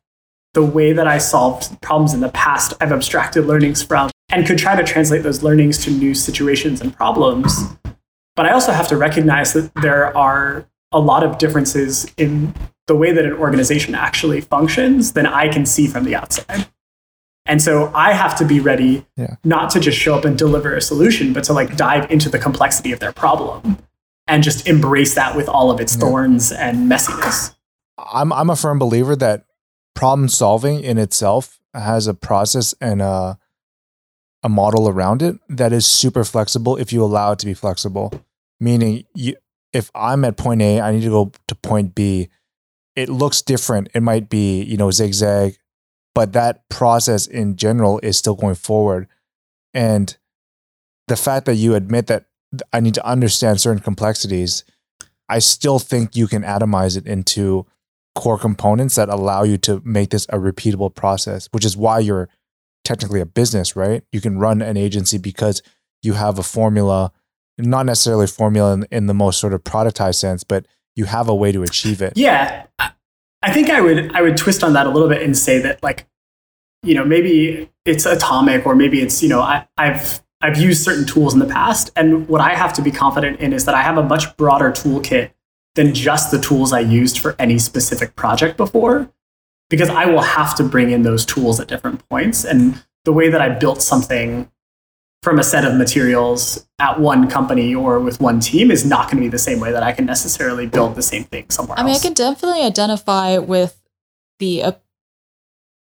[0.54, 4.58] the way that I solved problems in the past, I've abstracted learnings from and could
[4.58, 7.76] try to translate those learnings to new situations and problems.
[8.36, 12.54] But I also have to recognize that there are a lot of differences in
[12.86, 16.66] the way that an organization actually functions than I can see from the outside.
[17.46, 19.36] And so I have to be ready yeah.
[19.44, 22.38] not to just show up and deliver a solution, but to like dive into the
[22.38, 23.78] complexity of their problem
[24.26, 26.00] and just embrace that with all of its yeah.
[26.00, 27.54] thorns and messiness.
[27.98, 29.44] I'm I'm a firm believer that
[29.94, 33.38] problem solving in itself has a process and a
[34.42, 38.12] a model around it that is super flexible if you allow it to be flexible.
[38.58, 39.34] Meaning, you,
[39.72, 42.28] if I'm at point A, I need to go to point B.
[42.96, 43.88] It looks different.
[43.94, 45.56] It might be you know zigzag,
[46.14, 49.08] but that process in general is still going forward.
[49.72, 50.16] And
[51.08, 52.26] the fact that you admit that
[52.72, 54.64] I need to understand certain complexities,
[55.28, 57.66] I still think you can atomize it into
[58.16, 62.28] core components that allow you to make this a repeatable process, which is why you're
[62.84, 64.02] technically a business, right?
[64.12, 65.62] You can run an agency because
[66.02, 67.12] you have a formula,
[67.62, 71.34] not necessarily formula in, in the most sort of productized sense, but you have a
[71.34, 72.14] way to achieve it.
[72.16, 72.66] Yeah.
[73.42, 75.82] I think I would I would twist on that a little bit and say that
[75.82, 76.06] like,
[76.82, 81.06] you know, maybe it's atomic or maybe it's, you know, I, I've I've used certain
[81.06, 81.90] tools in the past.
[81.96, 84.70] And what I have to be confident in is that I have a much broader
[84.70, 85.30] toolkit
[85.74, 89.10] than just the tools I used for any specific project before,
[89.68, 92.44] because I will have to bring in those tools at different points.
[92.44, 94.50] And the way that I built something
[95.22, 99.18] from a set of materials at one company or with one team is not going
[99.18, 101.80] to be the same way that I can necessarily build the same thing somewhere else.
[101.80, 102.04] I mean, else.
[102.04, 103.80] I can definitely identify with
[104.38, 104.72] the uh,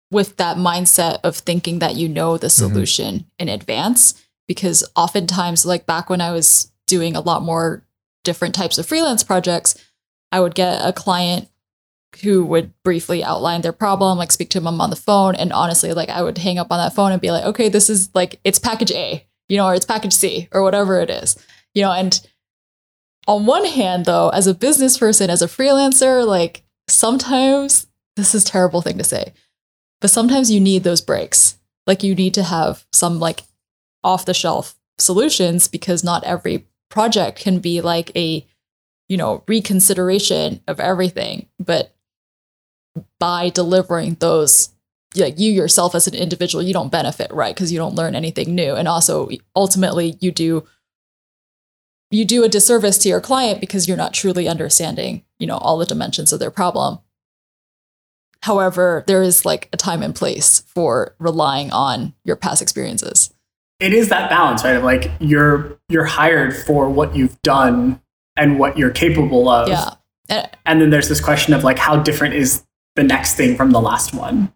[0.09, 2.67] with that mindset of thinking that you know the mm-hmm.
[2.67, 3.27] solution mm-hmm.
[3.39, 7.85] in advance because oftentimes like back when I was doing a lot more
[8.23, 9.75] different types of freelance projects,
[10.31, 11.47] I would get a client
[12.23, 15.35] who would briefly outline their problem, like speak to them on the phone.
[15.35, 17.89] And honestly, like I would hang up on that phone and be like, okay, this
[17.89, 21.37] is like, it's package A, you know, or it's package C or whatever it is,
[21.73, 21.91] you know.
[21.91, 22.19] And
[23.27, 28.43] on one hand, though, as a business person, as a freelancer, like sometimes this is
[28.43, 29.33] terrible thing to say,
[29.99, 31.57] but sometimes you need those breaks.
[31.87, 33.43] Like you need to have some like
[34.03, 38.45] off the shelf solutions because not every project can be like a
[39.07, 41.95] you know reconsideration of everything but
[43.19, 44.69] by delivering those
[45.15, 48.55] like you yourself as an individual you don't benefit right because you don't learn anything
[48.55, 50.65] new and also ultimately you do
[52.09, 55.77] you do a disservice to your client because you're not truly understanding you know all
[55.77, 56.99] the dimensions of their problem
[58.43, 63.33] however there is like a time and place for relying on your past experiences
[63.81, 64.75] it is that balance, right?
[64.75, 67.99] Of like you're you're hired for what you've done
[68.37, 69.67] and what you're capable of.
[69.67, 69.95] Yeah.
[70.65, 72.63] And then there's this question of like how different is
[72.95, 74.53] the next thing from the last one?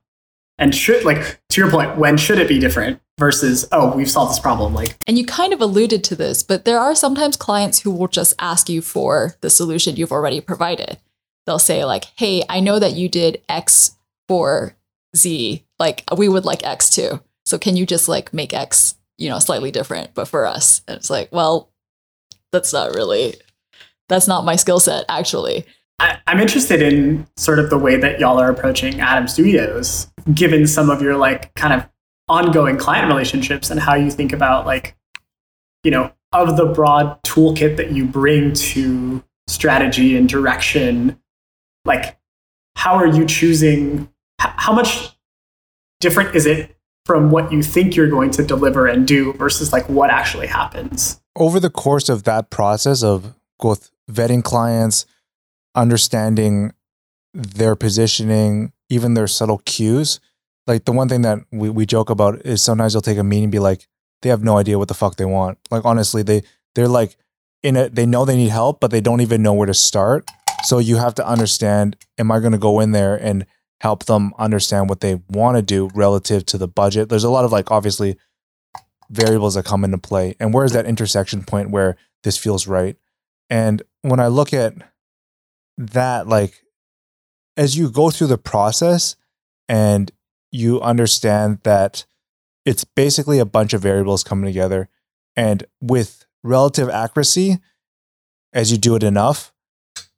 [0.57, 2.99] And should like to your point, when should it be different?
[3.17, 6.65] versus oh we've solved this problem like And you kind of alluded to this, but
[6.65, 10.97] there are sometimes clients who will just ask you for the solution you've already provided.
[11.45, 13.95] They'll say, like, hey, I know that you did X
[14.27, 14.75] for
[15.15, 15.63] Z.
[15.77, 17.21] Like, we would like X too.
[17.45, 20.81] So can you just like make X, you know, slightly different, but for us?
[20.87, 21.69] And it's like, well,
[22.51, 23.35] that's not really,
[24.09, 25.65] that's not my skill set, actually.
[25.99, 30.67] I, I'm interested in sort of the way that y'all are approaching Adam Studios, given
[30.67, 31.87] some of your like kind of
[32.27, 34.95] ongoing client relationships and how you think about like,
[35.83, 41.19] you know, of the broad toolkit that you bring to strategy and direction,
[41.85, 42.17] like
[42.75, 45.15] how are you choosing how much
[46.01, 49.87] different is it from what you think you're going to deliver and do versus like
[49.87, 51.21] what actually happens?
[51.35, 55.05] over the course of that process of both vetting clients,
[55.75, 56.73] understanding
[57.33, 60.19] their positioning, even their subtle cues,
[60.67, 63.45] like the one thing that we, we joke about is sometimes they'll take a meeting
[63.45, 63.87] and be like,
[64.21, 65.59] they have no idea what the fuck they want.
[65.69, 67.17] Like honestly, they they're like
[67.61, 70.29] in it, they know they need help, but they don't even know where to start.
[70.63, 73.45] So you have to understand, am I gonna go in there and
[73.81, 77.09] help them understand what they want to do relative to the budget?
[77.09, 78.17] There's a lot of like obviously
[79.09, 82.97] variables that come into play and where is that intersection point where this feels right
[83.49, 84.73] and when i look at
[85.77, 86.63] that like
[87.57, 89.15] as you go through the process
[89.67, 90.11] and
[90.51, 92.05] you understand that
[92.65, 94.89] it's basically a bunch of variables coming together
[95.35, 97.59] and with relative accuracy
[98.53, 99.53] as you do it enough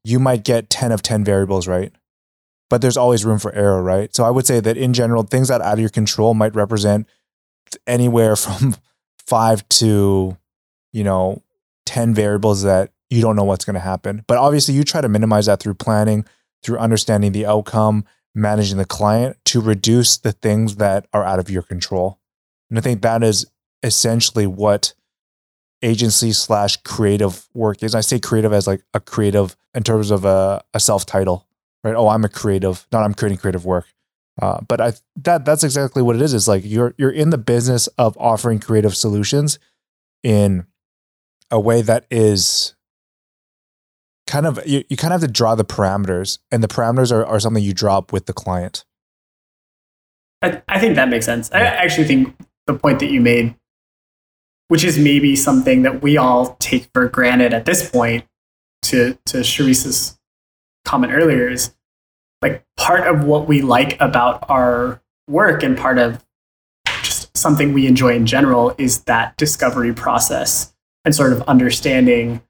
[0.04, 1.92] you might get 10 of 10 variables right.
[2.70, 4.14] But there's always room for error right?
[4.16, 6.56] So i would say that in general things that are out of your control might
[6.56, 7.08] represent
[7.86, 8.76] anywhere from
[9.18, 10.38] five to
[10.94, 11.42] you know
[11.86, 14.24] 10 variables that you don't know what's going to happen.
[14.28, 16.26] But obviously you try to minimize that through planning
[16.64, 21.50] through understanding the outcome managing the client to reduce the things that are out of
[21.50, 22.20] your control.
[22.70, 23.46] And i think that is
[23.84, 24.94] essentially what
[25.82, 27.94] agency slash creative work is.
[27.96, 31.48] I say creative as like a creative in terms of a, a self title
[31.84, 31.96] right?
[31.96, 32.88] Oh i'm a creative.
[32.92, 33.88] Not i'm creating creative work.
[34.40, 34.94] Uh, but I
[35.24, 36.34] that that's exactly what it is.
[36.34, 39.58] It's like you're you're in the business of offering creative solutions
[40.24, 40.68] in
[41.50, 42.76] a way that is
[44.28, 47.26] kind of you, you kind of have to draw the parameters, and the parameters are,
[47.26, 48.86] are something you draw up with the client.
[50.42, 51.52] I, I think that makes sense.
[51.52, 52.36] I actually think
[52.68, 53.56] the point that you made,
[54.68, 58.26] which is maybe something that we all take for granted at this point,
[58.84, 60.20] to to Sharice's
[60.86, 61.74] comment earlier, is
[62.42, 66.24] like part of what we like about our work and part of
[67.02, 72.42] just something we enjoy in general is that discovery process and sort of understanding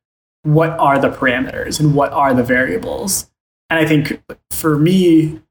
[0.48, 3.30] what are the parameters and what are the variables.
[3.70, 5.42] And I think for me,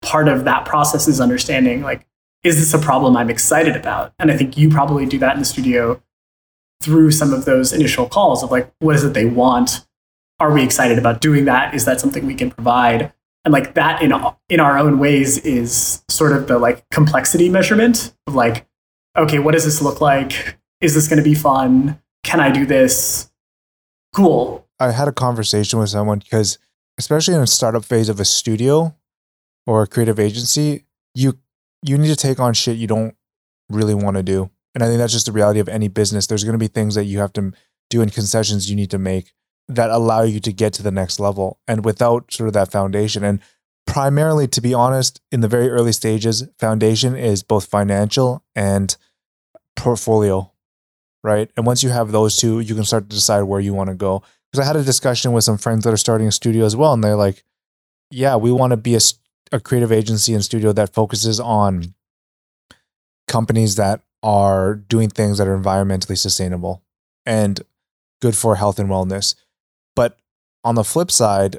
[0.00, 2.06] part of that process is understanding like,
[2.44, 4.12] is this a problem I'm excited about?
[4.20, 6.00] And I think you probably do that in the studio
[6.80, 9.84] through some of those initial calls of like, what is it they want?
[10.38, 11.74] Are we excited about doing that?
[11.74, 13.12] Is that something we can provide?
[13.44, 14.12] And like that in
[14.48, 18.68] in our own ways is sort of the like complexity measurement of like,
[19.16, 20.58] okay, what does this look like?
[20.80, 22.00] Is this going to be fun?
[22.22, 23.32] Can I do this?
[24.14, 24.66] Cool.
[24.80, 26.58] I had a conversation with someone because,
[26.98, 28.94] especially in a startup phase of a studio
[29.66, 31.38] or a creative agency, you
[31.82, 33.14] you need to take on shit you don't
[33.68, 34.50] really want to do.
[34.74, 36.26] And I think that's just the reality of any business.
[36.26, 37.52] There's going to be things that you have to
[37.90, 39.32] do and concessions you need to make
[39.68, 41.58] that allow you to get to the next level.
[41.68, 43.40] And without sort of that foundation, and
[43.86, 48.96] primarily, to be honest, in the very early stages, foundation is both financial and
[49.76, 50.52] portfolio,
[51.24, 51.50] right?
[51.56, 53.96] And once you have those two, you can start to decide where you want to
[53.96, 54.22] go.
[54.52, 56.92] Because I had a discussion with some friends that are starting a studio as well,
[56.92, 57.42] and they're like,
[58.10, 59.00] yeah, we want to be a,
[59.50, 61.94] a creative agency and studio that focuses on
[63.26, 66.82] companies that are doing things that are environmentally sustainable
[67.26, 67.62] and
[68.20, 69.34] good for health and wellness.
[69.96, 70.18] But
[70.62, 71.58] on the flip side,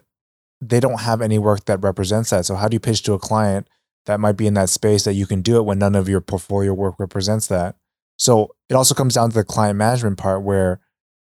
[0.62, 2.46] they don't have any work that represents that.
[2.46, 3.68] So how do you pitch to a client
[4.06, 6.22] that might be in that space that you can do it when none of your
[6.22, 7.76] portfolio work represents that?
[8.18, 10.80] So it also comes down to the client management part where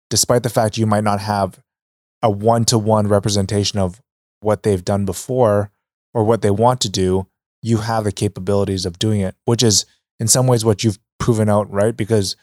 [0.09, 1.61] despite the fact you might not have
[2.23, 4.01] a one-to-one representation of
[4.41, 5.71] what they've done before
[6.13, 7.27] or what they want to do,
[7.63, 9.85] you have the capabilities of doing it, which is
[10.19, 11.97] in some ways what you've proven out, right?
[11.97, 12.37] Because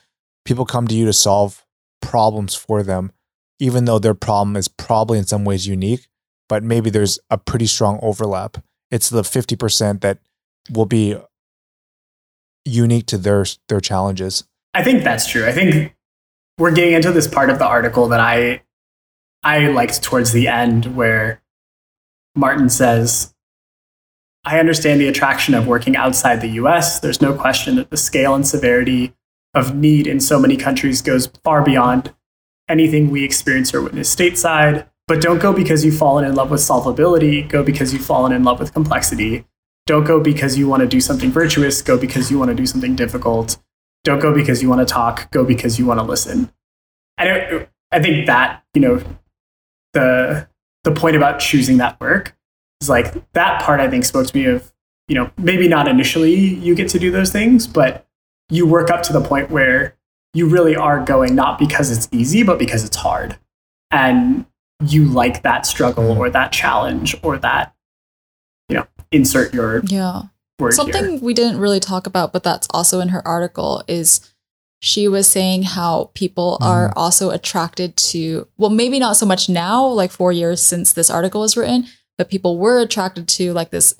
[0.45, 1.65] people come to you to solve
[2.01, 3.11] problems for them
[3.59, 6.07] even though their problem is probably in some ways unique,
[6.49, 8.63] but maybe there's a pretty strong overlap.
[8.91, 10.19] It's the 50% that
[10.71, 11.17] will be
[12.67, 14.47] unique to their their challenges.
[14.73, 15.45] I think that's true.
[15.45, 15.95] I think
[16.57, 18.61] we're getting into this part of the article that I
[19.43, 21.41] I liked towards the end where
[22.35, 23.33] Martin says
[24.45, 26.99] I understand the attraction of working outside the US.
[26.99, 29.13] There's no question that the scale and severity
[29.53, 32.13] of need in so many countries goes far beyond
[32.69, 34.87] anything we experience or witness stateside.
[35.07, 38.43] But don't go because you've fallen in love with solvability, go because you've fallen in
[38.43, 39.45] love with complexity.
[39.87, 42.65] Don't go because you want to do something virtuous, go because you want to do
[42.65, 43.57] something difficult.
[44.03, 46.51] Don't go because you want to talk, go because you want to listen.
[47.17, 49.01] I, I think that, you know,
[49.93, 50.47] the
[50.83, 52.35] the point about choosing that work
[52.81, 54.71] is like that part I think spoke to me of,
[55.07, 58.05] you know, maybe not initially you get to do those things, but
[58.49, 59.95] you work up to the point where
[60.33, 63.37] you really are going not because it's easy, but because it's hard.
[63.89, 64.45] And
[64.85, 66.19] you like that struggle mm-hmm.
[66.19, 67.73] or that challenge or that,
[69.11, 70.23] insert your Yeah.
[70.59, 71.19] word Something here.
[71.19, 74.21] we didn't really talk about, but that's also in her article, is
[74.79, 76.69] she was saying how people mm-hmm.
[76.69, 81.09] are also attracted to, well, maybe not so much now, like four years since this
[81.09, 81.87] article was written,
[82.17, 83.93] but people were attracted to like this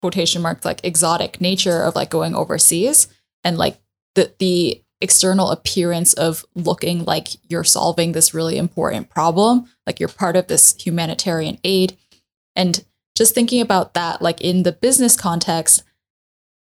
[0.00, 3.08] quotation marks, like exotic nature of like going overseas
[3.44, 3.80] and like
[4.14, 10.08] the, the external appearance of looking like you're solving this really important problem, like you're
[10.08, 11.96] part of this humanitarian aid.
[12.56, 12.84] And
[13.18, 15.82] just thinking about that, like in the business context,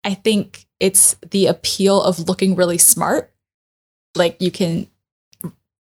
[0.03, 3.31] I think it's the appeal of looking really smart.
[4.15, 4.87] Like you can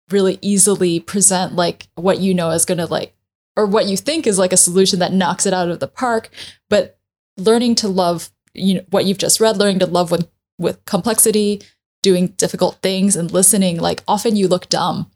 [0.10, 3.14] really easily present like what you know is going to like,
[3.58, 6.30] or what you think is like a solution that knocks it out of the park.
[6.70, 6.98] But
[7.38, 11.62] learning to love, you know, what you've just read, learning to love with with complexity,
[12.02, 13.82] doing difficult things, and listening.
[13.82, 15.12] Like often you look dumb,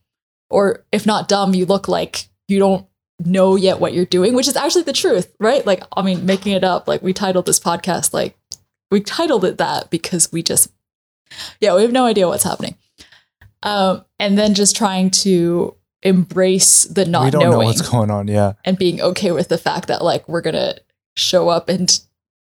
[0.49, 2.85] or if not dumb, you look like you don't
[3.25, 5.65] know yet what you're doing, which is actually the truth, right?
[5.65, 6.87] Like, I mean, making it up.
[6.87, 8.37] Like, we titled this podcast, like,
[8.91, 10.71] we titled it that because we just,
[11.59, 12.75] yeah, we have no idea what's happening.
[13.63, 18.11] Um, and then just trying to embrace the not we don't knowing know what's going
[18.11, 18.27] on.
[18.27, 18.53] Yeah.
[18.63, 20.79] and being okay with the fact that, like, we're going to
[21.15, 21.99] show up and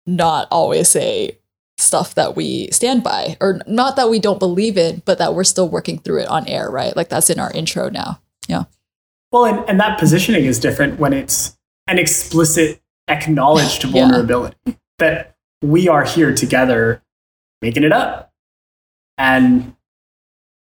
[0.07, 1.37] not always say
[1.77, 5.43] stuff that we stand by, or not that we don't believe in, but that we're
[5.43, 6.95] still working through it on air, right?
[6.95, 8.21] Like, that's in our intro now.
[8.47, 8.63] Yeah.
[9.31, 11.57] Well, and, and that positioning is different when it's
[11.87, 13.91] an explicit, acknowledged Yeah.
[13.91, 17.01] vulnerability that we are here together
[17.61, 18.31] making it up.
[19.17, 19.75] And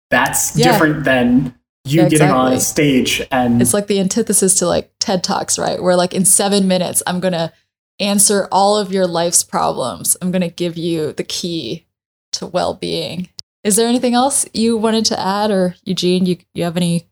[0.09, 0.71] that's Yeah.
[0.71, 1.53] different than
[1.85, 5.57] you Yeah, getting on a stage and It's like the antithesis to like TED Talks,
[5.57, 5.81] right?
[5.81, 7.51] Where like in seven minutes, I'm going to
[7.99, 10.15] answer all of your life's problems.
[10.21, 11.85] I'm going to give you the key
[12.33, 13.29] to well being.
[13.63, 17.07] Is there anything else you wanted to add, or Eugene, you, you have any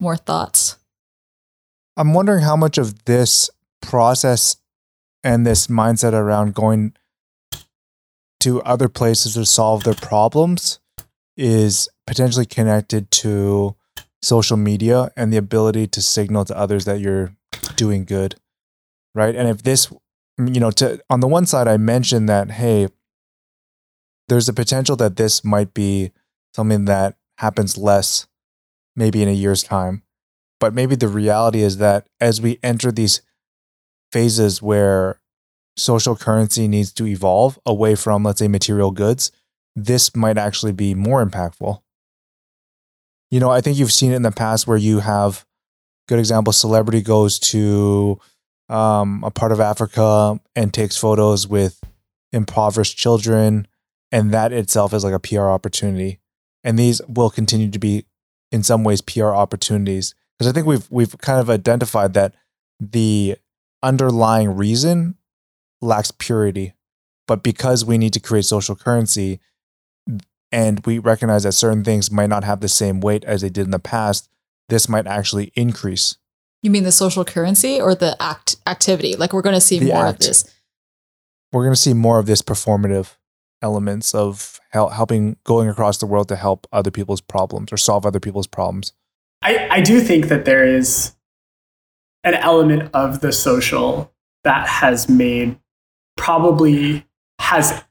[0.00, 0.78] more thoughts?
[1.96, 4.56] I'm wondering how much of this process
[5.24, 6.94] and this mindset around going
[8.40, 10.78] to other places to solve their problems
[11.36, 13.74] is potentially connected to
[14.22, 17.34] social media and the ability to signal to others that you're
[17.76, 18.36] doing good.
[19.14, 19.34] Right.
[19.34, 19.90] And if this,
[20.38, 22.88] you know, to on the one side, I mentioned that, hey,
[24.28, 26.12] there's a potential that this might be
[26.54, 28.26] something that happens less
[28.96, 30.02] maybe in a year's time.
[30.58, 33.20] But maybe the reality is that as we enter these
[34.10, 35.20] phases where
[35.76, 39.30] social currency needs to evolve away from let's say material goods
[39.78, 41.82] this might actually be more impactful.
[43.30, 45.44] You know i think you've seen it in the past where you have
[46.08, 48.18] good example celebrity goes to
[48.70, 51.82] um, a part of africa and takes photos with
[52.32, 53.66] impoverished children
[54.12, 56.20] and that itself is like a pr opportunity.
[56.64, 58.06] And these will continue to be
[58.56, 62.34] in some ways pr opportunities because I think we've we've kind of identified that
[62.80, 63.36] the
[63.82, 65.16] underlying reason
[65.80, 66.74] lacks purity,
[67.26, 69.40] but because we need to create social currency,
[70.52, 73.64] and we recognize that certain things might not have the same weight as they did
[73.64, 74.28] in the past,
[74.68, 76.16] this might actually increase.
[76.62, 79.16] You mean the social currency or the act activity?
[79.16, 80.52] Like we're going to see The more of this.
[81.52, 83.14] We're going to see more of this performative
[83.62, 88.06] elements of hel- helping going across the world to help other people's problems or solve
[88.06, 88.92] other people's problems.
[89.42, 91.14] I, I do think that there is
[92.24, 94.12] an element of the social
[94.44, 95.58] that has made
[96.16, 97.06] probably
[97.38, 97.84] has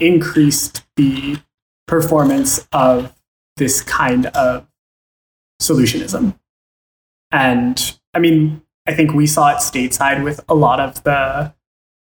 [0.00, 1.38] increased the
[1.86, 3.14] performance of
[3.56, 4.66] this kind of
[5.60, 6.38] solutionism.
[7.30, 11.54] And I mean, I think we saw it stateside with a lot of the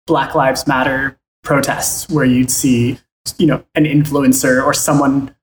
[0.07, 2.99] Black Lives Matter protests where you'd see,
[3.39, 5.35] you know, an influencer or someone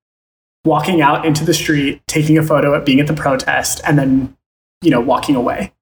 [0.65, 4.35] walking out into the street, taking a photo at being at the protest, and then,
[4.81, 5.73] you know, walking away.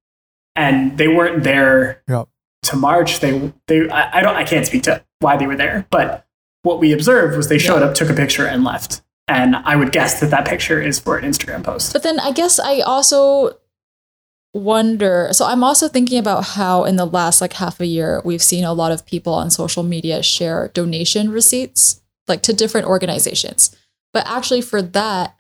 [0.56, 2.28] And they weren't there Yep.
[2.64, 3.20] to march.
[3.20, 6.26] They, they, I, I don't, I can't speak to why they were there, but
[6.64, 7.88] what we observed was they showed Yeah.
[7.88, 9.02] up, took a picture, and left.
[9.28, 11.94] And I would guess that that picture is for an Instagram post.
[11.94, 13.58] But then I guess I also
[14.56, 15.28] wonder.
[15.34, 18.64] So I'm also thinking about how in the last like half a year we've seen
[18.64, 23.76] a lot of people on social media share donation receipts like to different organizations.
[24.14, 25.36] But actually, for that,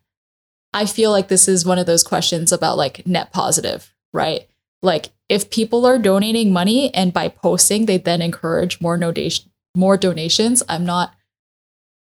[0.74, 4.49] I feel like this is one of those questions about like net positive, right?
[4.84, 9.97] Like if people are donating money and by posting they then encourage more donation more
[9.97, 11.13] donations, I'm not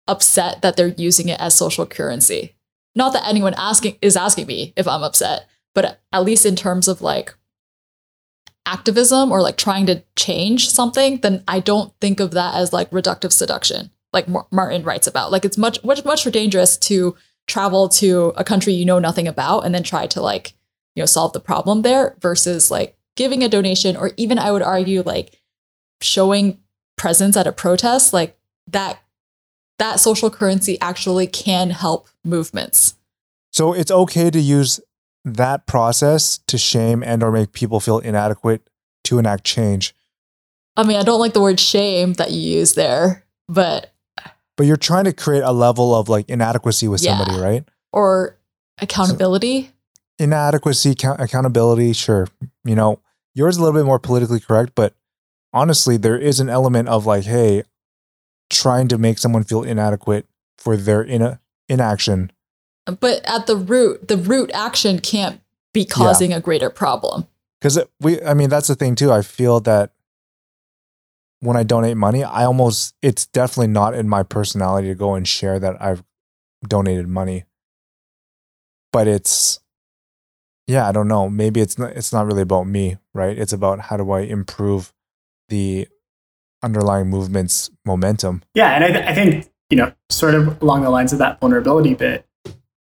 [0.07, 2.55] upset that they're using it as social currency.
[2.95, 6.89] Not that anyone asking is asking me if I'm upset, but at least in terms
[6.89, 7.35] of like
[8.65, 12.91] activism or like trying to change something, then I don't think of that as like
[12.91, 15.31] reductive seduction, like Martin writes about.
[15.31, 17.15] Like it's much much much more dangerous to
[17.47, 20.55] travel to a country you know nothing about and then try to like
[20.95, 24.63] you know solve the problem there versus like giving a donation or even I would
[24.63, 25.39] argue like
[26.01, 26.59] showing
[26.97, 28.35] presence at a protest like
[28.69, 28.99] that
[29.79, 32.95] that social currency actually can help movements.
[33.53, 34.81] So it's okay to use
[35.27, 38.71] that process to shame and or make people feel inadequate
[39.05, 39.95] to enact change.
[40.77, 43.93] I mean, I don't like the word shame that you use there, but
[44.57, 47.19] but you're trying to create a level of like inadequacy with yeah.
[47.19, 47.65] somebody, right?
[47.93, 48.39] Or
[48.81, 49.65] accountability.
[49.65, 52.29] So, inadequacy, count- accountability, sure.
[52.65, 53.01] You know,
[53.35, 54.95] yours is a little bit more politically correct, but
[55.53, 57.65] honestly, there is an element of like, hey,
[58.49, 62.31] trying to make someone feel inadequate for their in- inaction.
[62.87, 65.41] But at the root, the root action can't
[65.75, 66.39] be causing yeah.
[66.39, 67.27] a greater problem.
[67.61, 69.13] Because we, I mean, that's the thing too.
[69.13, 69.93] I feel that
[71.41, 75.27] when I donate money, I almost, it's definitely not in my personality to go and
[75.27, 76.05] share that I've
[76.67, 77.45] donated money.
[78.93, 79.61] But it's,
[80.67, 81.29] yeah, I don't know.
[81.29, 83.37] Maybe it's not, it's not really about me, right?
[83.37, 84.93] It's about how do I improve
[85.49, 85.89] the
[86.63, 88.43] underlying movement's momentum.
[88.55, 91.41] Yeah, and I, th- I think you know, sort of along the lines of that
[91.41, 92.26] vulnerability bit.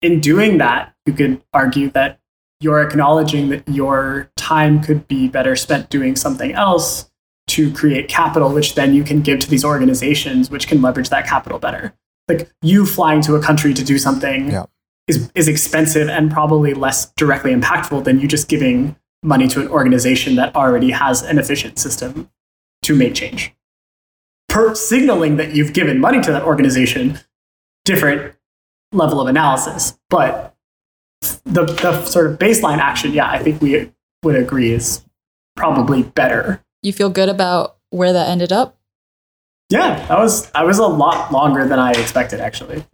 [0.05, 2.19] In doing that, you could argue that
[2.59, 7.09] you're acknowledging that your time could be better spent doing something else
[7.47, 11.25] to create capital, which then you can give to these organizations, which can leverage that
[11.25, 11.91] capital better.
[12.27, 14.65] Like you flying to a country to do something yeah.
[15.07, 19.69] is, is expensive and probably less directly impactful than you just giving money to an
[19.69, 22.29] organization that already has an efficient system
[22.83, 23.55] to make change.
[24.49, 27.17] Per signaling that you've given money to that organization,
[27.85, 28.34] different
[28.95, 29.97] level of analysis.
[30.09, 30.55] But
[31.43, 33.91] the, the sort of baseline action, yeah, I think we
[34.23, 35.05] would agree is
[35.55, 36.63] probably better.
[36.81, 38.77] You feel good about where that ended up?
[39.69, 42.85] Yeah, that was that was a lot longer than I expected actually.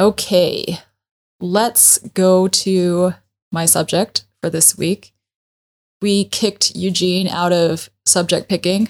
[0.00, 0.78] Okay,
[1.40, 3.14] let's go to
[3.50, 5.12] my subject for this week.
[6.00, 8.88] We kicked Eugene out of subject picking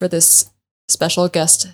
[0.00, 0.50] for this
[0.88, 1.68] special guest.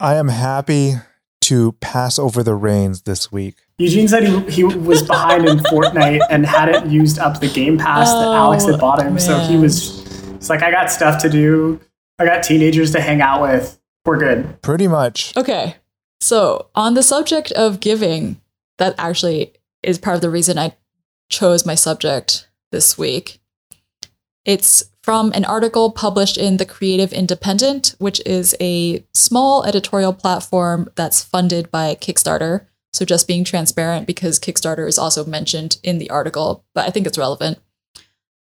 [0.00, 0.94] I am happy
[1.42, 3.56] to pass over the reins this week.
[3.78, 8.08] Eugene said he, he was behind in Fortnite and hadn't used up the Game Pass
[8.10, 9.14] oh, that Alex had bought him.
[9.14, 9.20] Man.
[9.20, 10.02] So he was
[10.42, 11.80] it's like, I got stuff to do.
[12.18, 13.78] I got teenagers to hang out with.
[14.04, 14.60] We're good.
[14.60, 15.36] Pretty much.
[15.36, 15.76] Okay.
[16.20, 18.40] So, on the subject of giving,
[18.78, 19.52] that actually
[19.84, 20.74] is part of the reason I
[21.32, 23.40] chose my subject this week.
[24.44, 30.90] It's from an article published in The Creative Independent, which is a small editorial platform
[30.94, 32.66] that's funded by Kickstarter.
[32.92, 37.06] So, just being transparent because Kickstarter is also mentioned in the article, but I think
[37.06, 37.58] it's relevant.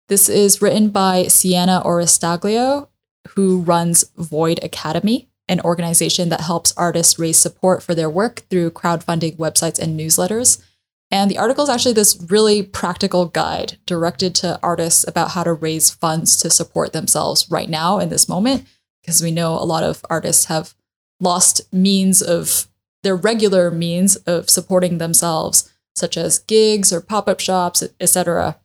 [0.10, 2.88] This is written by Sienna Oristaglio,
[3.30, 8.72] who runs Void Academy an organization that helps artists raise support for their work through
[8.72, 10.62] crowdfunding websites and newsletters.
[11.10, 15.54] And the article is actually this really practical guide directed to artists about how to
[15.54, 18.66] raise funds to support themselves right now in this moment,
[19.02, 20.76] because we know a lot of artists have
[21.20, 22.68] lost means of
[23.04, 28.58] their regular means of supporting themselves, such as gigs or pop up shops, etc.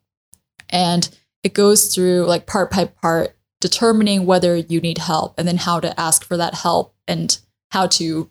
[0.68, 1.09] And
[1.45, 5.78] it goes through like part by part determining whether you need help and then how
[5.78, 7.38] to ask for that help and
[7.70, 8.28] how to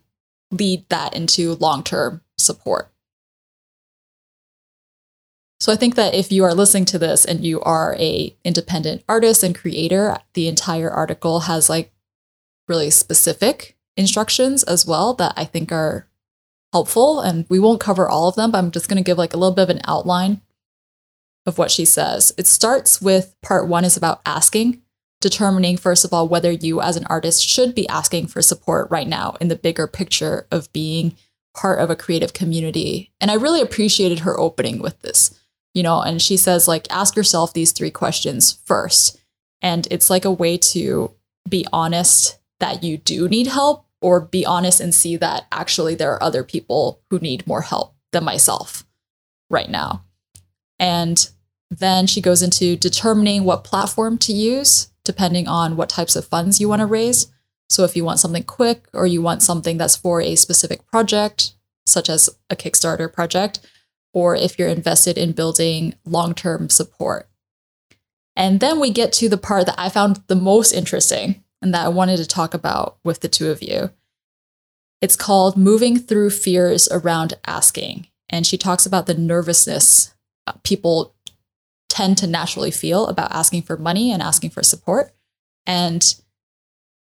[0.52, 2.91] lead that into long-term support.
[5.62, 9.04] So I think that if you are listening to this and you are a independent
[9.08, 11.92] artist and creator, the entire article has like
[12.68, 16.08] really specific instructions as well that I think are
[16.74, 19.36] helpful and we won't cover all of them, but I'm just going to give like
[19.36, 20.42] a little bit of an outline
[21.46, 22.34] of what she says.
[22.40, 24.82] It starts with part 1 is about asking
[25.20, 29.08] determining, first of all, whether you as an artist should be asking for support right
[29.08, 31.16] now in the bigger picture of being
[31.56, 33.12] part of a creative community.
[33.22, 35.38] And I really appreciated her opening with this,
[35.74, 39.20] you know, and she says, like, ask yourself these three questions first.
[39.62, 41.12] And it's like a way to
[41.48, 46.12] be honest that you do need help or be honest and see that actually there
[46.12, 48.86] are other people who need more help than myself
[49.50, 50.04] right now.
[50.80, 51.30] And
[51.70, 56.60] then she goes into determining what platform to use depending on what types of funds
[56.60, 57.28] you want to raise.
[57.70, 61.54] So if you want something quick or you want something that's for a specific project,
[61.86, 63.60] such as a Kickstarter project,
[64.14, 67.28] or if you're invested in building long term support.
[68.36, 71.86] And then we get to the part that I found the most interesting and that
[71.86, 73.92] I wanted to talk about with the two of you.
[75.02, 78.08] It's called Moving Through Fears Around Asking.
[78.30, 80.14] And she talks about the nervousness
[80.48, 81.14] uh, people
[81.90, 85.12] tend to naturally feel about asking for money and asking for support.
[85.68, 86.16] And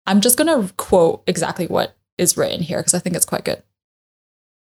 [0.05, 3.43] I'm just going to quote exactly what is written here because I think it's quite
[3.43, 3.63] good.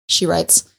[0.09, 0.75] She writes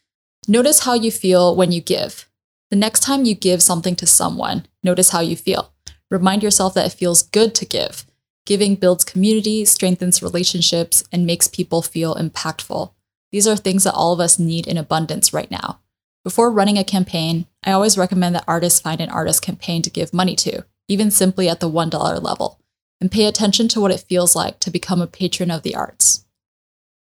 [0.48, 2.28] Notice how you feel when you give.
[2.72, 5.72] The next time you give something to someone, notice how you feel.
[6.10, 8.06] Remind yourself that it feels good to give.
[8.48, 12.92] Giving builds community, strengthens relationships, and makes people feel impactful.
[13.32, 15.80] These are things that all of us need in abundance right now.
[16.24, 20.12] Before running a campaign, I always recommend that artists find an artist campaign to give
[20.12, 22.60] money to, even simply at the $1 level,
[23.00, 26.26] and pay attention to what it feels like to become a patron of the arts.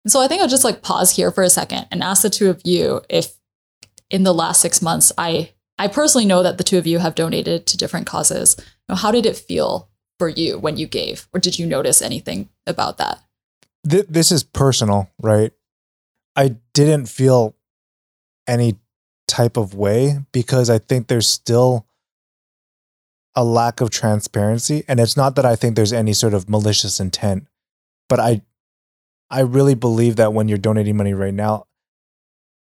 [0.05, 2.31] And so I think I'll just like pause here for a second and ask the
[2.31, 3.35] two of you if
[4.11, 7.15] in the last six months, I I personally know that the two of you have
[7.15, 8.57] donated to different causes.
[8.89, 9.89] how did it feel
[10.19, 13.21] for you when you gave, or did you notice anything about that?
[13.89, 15.53] Th- this is personal, right?
[16.37, 17.57] I didn't feel
[18.47, 18.77] any
[19.27, 21.87] type of way because I think there's still
[23.35, 24.85] a lack of transparency.
[24.87, 27.49] And it's not that I think there's any sort of malicious intent,
[28.09, 28.43] but I
[29.31, 31.67] I really believe that when you're donating money right now,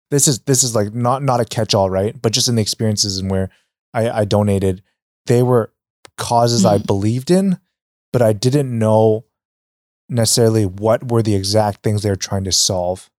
[0.09, 2.19] this is this is like not not a catch all, right?
[2.21, 3.49] But just in the experiences and where
[3.93, 4.83] I, I donated,
[5.25, 5.73] they were
[6.17, 6.75] causes mm-hmm.
[6.75, 7.59] I believed in,
[8.11, 9.25] but I didn't know
[10.09, 13.09] necessarily what were the exact things they're trying to solve.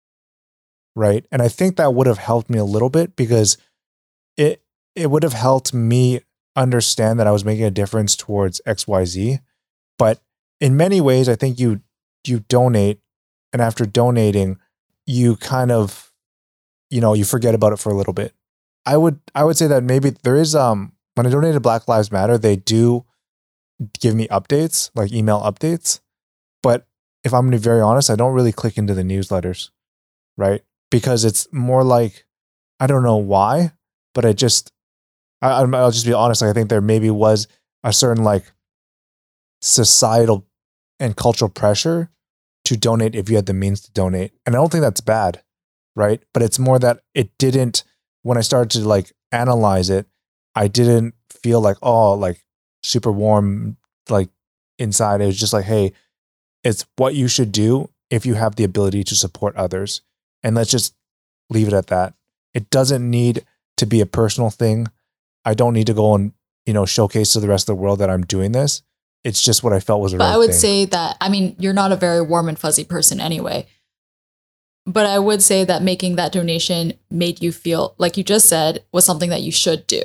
[0.94, 1.24] Right.
[1.32, 3.56] And I think that would have helped me a little bit because
[4.36, 4.62] it
[4.94, 6.20] it would have helped me
[6.54, 9.40] understand that I was making a difference towards XYZ.
[9.98, 10.20] But
[10.60, 11.80] in many ways, I think you
[12.26, 13.00] you donate
[13.52, 14.58] and after donating,
[15.06, 16.12] you kind of,
[16.90, 18.34] you know, you forget about it for a little bit.
[18.84, 22.10] I would I would say that maybe there is um when I donated Black Lives
[22.10, 23.04] Matter, they do
[24.00, 26.00] give me updates, like email updates.
[26.62, 26.86] But
[27.24, 29.70] if I'm to be very honest, I don't really click into the newsletters,
[30.36, 30.62] right?
[30.90, 32.26] Because it's more like
[32.80, 33.72] I don't know why,
[34.14, 34.72] but I just
[35.40, 36.42] I, I'll just be honest.
[36.42, 37.48] Like I think there maybe was
[37.84, 38.52] a certain like
[39.60, 40.46] societal
[40.98, 42.10] and cultural pressure
[42.64, 44.32] to donate if you had the means to donate.
[44.46, 45.42] And I don't think that's bad,
[45.96, 46.22] right?
[46.32, 47.84] But it's more that it didn't,
[48.22, 50.06] when I started to like analyze it,
[50.54, 52.44] I didn't feel like, oh, like
[52.82, 53.76] super warm,
[54.08, 54.28] like
[54.78, 55.20] inside.
[55.20, 55.92] It was just like, hey,
[56.62, 60.02] it's what you should do if you have the ability to support others.
[60.42, 60.94] And let's just
[61.50, 62.14] leave it at that.
[62.54, 63.44] It doesn't need
[63.78, 64.86] to be a personal thing.
[65.44, 66.32] I don't need to go and,
[66.66, 68.82] you know, showcase to the rest of the world that I'm doing this
[69.24, 70.12] it's just what I felt was.
[70.12, 70.58] But right I would thing.
[70.58, 73.66] say that I mean you're not a very warm and fuzzy person anyway.
[74.84, 78.84] But I would say that making that donation made you feel like you just said
[78.92, 80.02] was something that you should do.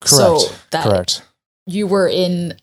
[0.00, 0.08] Correct.
[0.08, 0.38] So
[0.70, 1.22] that Correct.
[1.66, 2.54] you were in,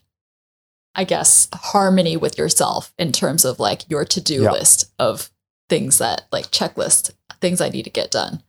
[0.94, 5.30] I guess, harmony with yourself in terms of like your to do list of
[5.68, 7.10] things that like checklist
[7.42, 8.42] things I need to get done.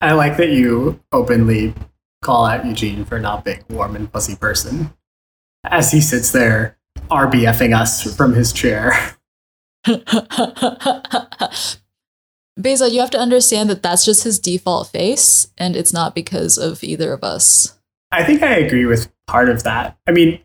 [0.00, 1.74] I like that you openly
[2.22, 4.92] call out Eugene for not being a warm and fuzzy person
[5.64, 6.78] as he sits there
[7.10, 8.92] RBFing us from his chair.
[12.60, 16.58] Beza, you have to understand that that's just his default face, and it's not because
[16.58, 17.78] of either of us.
[18.10, 19.96] I think I agree with part of that.
[20.06, 20.40] I mean,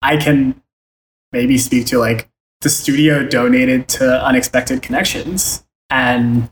[0.00, 0.60] I can
[1.30, 2.28] maybe speak to like
[2.62, 5.64] the studio donated to Unexpected Connections.
[5.90, 6.48] And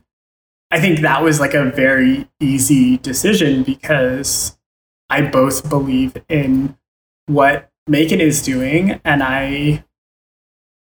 [0.70, 4.58] I think that was like a very easy decision because
[5.08, 6.76] I both believe in
[7.26, 9.84] what MAEKAN is doing, and I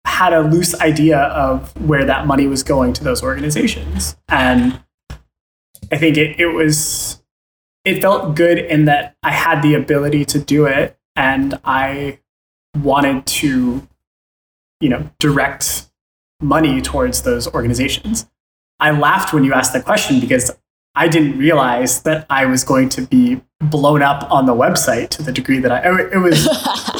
[0.05, 4.15] had a loose idea of where that money was going to those organizations.
[4.27, 4.81] And
[5.91, 7.21] I think it, it was,
[7.83, 12.19] it felt good in that I had the ability to do it and I
[12.81, 13.87] wanted to,
[14.79, 15.91] you know, direct
[16.41, 18.29] money towards those organizations.
[18.79, 20.51] I laughed when you asked that question because
[20.95, 25.23] I didn't realize that I was going to be blown up on the website to
[25.23, 26.47] the degree that I, it was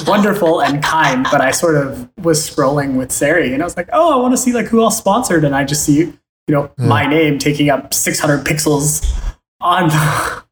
[0.07, 3.89] wonderful and kind, but I sort of was scrolling with Sari and I was like,
[3.93, 5.43] oh, I want to see like who else sponsored.
[5.43, 6.15] And I just see, you
[6.49, 6.87] know, mm.
[6.87, 9.03] my name taking up 600 pixels
[9.61, 10.43] on the,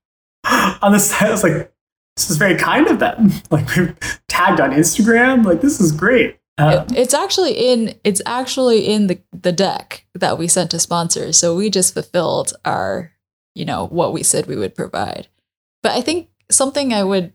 [0.82, 1.28] on the site.
[1.28, 1.72] I was like,
[2.16, 3.32] this is very kind of them.
[3.52, 3.90] Like we
[4.28, 5.46] tagged on Instagram.
[5.46, 6.40] Like this is great.
[6.60, 11.38] Um, it's actually in it's actually in the the deck that we sent to sponsors.
[11.38, 13.14] So we just fulfilled our
[13.56, 15.28] you know, what we said we would provide.
[15.84, 17.34] But I think something I would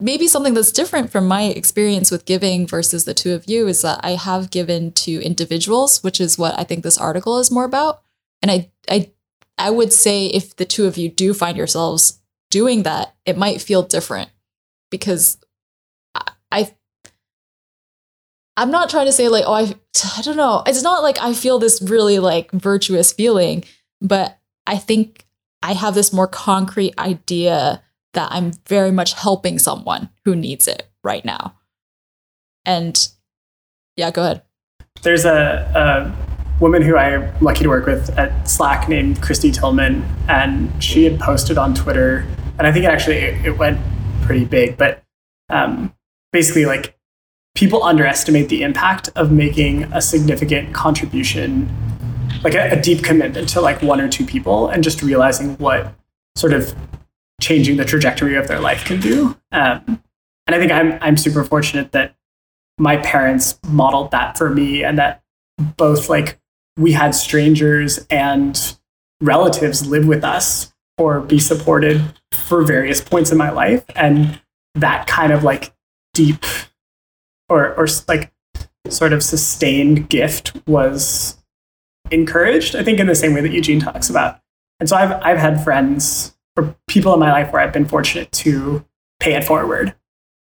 [0.00, 3.82] maybe something that's different from my experience with giving versus the two of you is
[3.82, 7.64] that I have given to individuals, which is what I think this article is more
[7.64, 8.02] about.
[8.42, 9.10] And I I
[9.56, 12.20] I would say if the two of you do find yourselves
[12.50, 14.30] doing that, it might feel different
[14.90, 15.38] because
[16.14, 16.74] I, I
[18.56, 19.74] I'm not trying to say like, oh, I,
[20.18, 20.64] I don't know.
[20.66, 23.64] It's not like I feel this really like virtuous feeling,
[24.00, 24.36] but
[24.66, 25.24] I think
[25.62, 27.82] I have this more concrete idea
[28.14, 31.56] that I'm very much helping someone who needs it right now.
[32.64, 33.08] And
[33.96, 34.42] yeah, go ahead.
[35.02, 40.04] There's a, a woman who I'm lucky to work with at Slack named Kristy Tillman,
[40.28, 42.26] and she had posted on Twitter,
[42.58, 43.80] and I think actually it, it went
[44.22, 45.02] pretty big, but
[45.50, 45.94] um,
[46.32, 46.98] basically like
[47.54, 51.68] people underestimate the impact of making a significant contribution
[52.42, 55.94] like a, a, deep commitment to like one or two people and just realizing what
[56.36, 56.74] sort of
[57.40, 59.36] changing the trajectory of their life can do.
[59.52, 60.02] Um,
[60.48, 62.16] and i think i'm i'm super fortunate that
[62.78, 65.22] my parents modeled that for me and that
[65.76, 66.40] both like
[66.76, 68.76] we had strangers and
[69.20, 72.02] relatives live with us or be supported
[72.32, 73.84] for various points in my life.
[73.94, 74.40] And
[74.74, 75.72] that kind of like
[76.14, 76.44] deep
[77.48, 78.32] or or like
[78.88, 81.37] sort of sustained gift was
[82.10, 82.76] encouraged.
[82.76, 84.40] I think in the same way that Eugene talks about.
[84.80, 88.30] And so I've I've had friends or people in my life where I've been fortunate
[88.32, 88.84] to
[89.20, 89.94] pay it forward,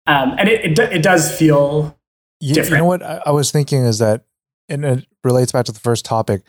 [0.07, 1.97] um, and it, it it does feel
[2.41, 2.79] you, different.
[2.79, 4.25] You know what I, I was thinking is that,
[4.69, 6.43] and it relates back to the first topic.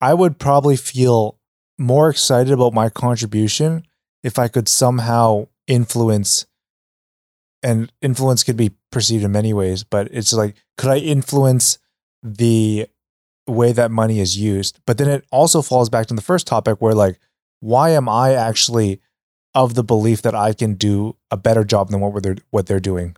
[0.00, 1.38] I would probably feel
[1.78, 3.86] more excited about my contribution
[4.22, 6.46] if I could somehow influence
[7.62, 11.78] and influence could be perceived in many ways, but it's like, could I influence
[12.22, 12.88] the
[13.50, 14.80] way that money is used?
[14.86, 17.18] But then it also falls back to the first topic where, like,
[17.60, 19.00] why am I actually
[19.54, 22.80] of the belief that I can do a better job than what they're what they're
[22.80, 23.16] doing?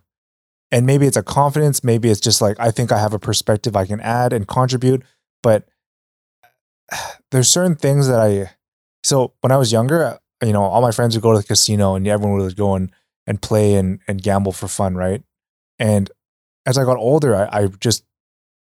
[0.71, 3.75] And maybe it's a confidence, maybe it's just like I think I have a perspective
[3.75, 5.03] I can add and contribute.
[5.41, 5.67] But
[7.31, 8.51] there's certain things that I
[9.03, 11.95] so when I was younger, you know, all my friends would go to the casino
[11.95, 12.91] and everyone would go and
[13.25, 15.23] and play and, and gamble for fun, right?
[15.79, 16.11] And
[16.65, 18.03] as I got older, I, I just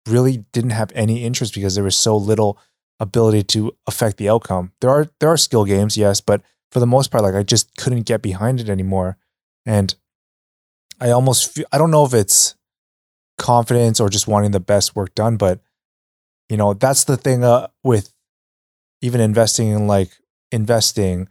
[0.07, 2.59] really didn't have any interest because there was so little
[3.01, 4.73] ability to affect the outcome.
[4.81, 7.77] There are there are skill games, yes, but for the most part, like I just
[7.77, 9.19] couldn't get behind it anymore.
[9.65, 9.95] And
[11.01, 12.55] I almost feel, I don't know if it's
[13.39, 15.61] confidence or just wanting the best work done, but
[16.49, 18.13] you know, that's the thing uh, with
[19.03, 20.11] even investing in like
[20.53, 21.29] investing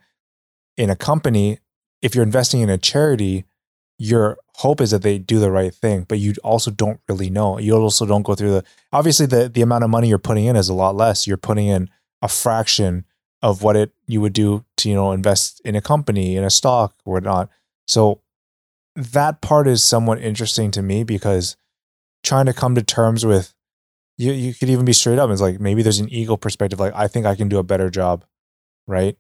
[0.78, 1.60] in a company
[2.02, 3.46] if you're investing in a charity,
[3.98, 7.60] your hope is that they do the right thing, but you also don't really know.
[7.60, 10.56] You also don't go through the obviously the the amount of money you're putting in
[10.56, 11.28] is a lot less.
[11.28, 11.90] You're putting in
[12.22, 13.06] a fraction
[13.42, 16.50] of what it you would do to you know invest in a company in a
[16.50, 17.50] stock or whatnot.
[17.88, 18.22] So
[18.96, 21.58] that part is somewhat interesting to me because
[22.24, 23.54] trying to come to terms with
[24.18, 25.30] you you could even be straight up.
[25.30, 27.90] It's like maybe there's an ego perspective, like I think I can do a better
[27.90, 28.24] job,
[28.88, 29.18] right?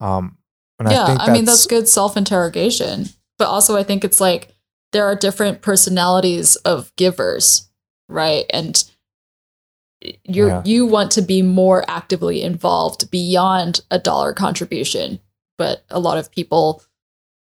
[0.00, 0.36] Um,
[0.78, 3.06] and yeah, I, I mean that's good self interrogation,
[3.38, 4.54] but also I think it's like
[4.92, 7.68] there are different personalities of givers,
[8.08, 8.44] right?
[8.50, 8.82] And
[10.00, 10.62] you yeah.
[10.64, 15.20] you want to be more actively involved beyond a dollar contribution,
[15.56, 16.82] but a lot of people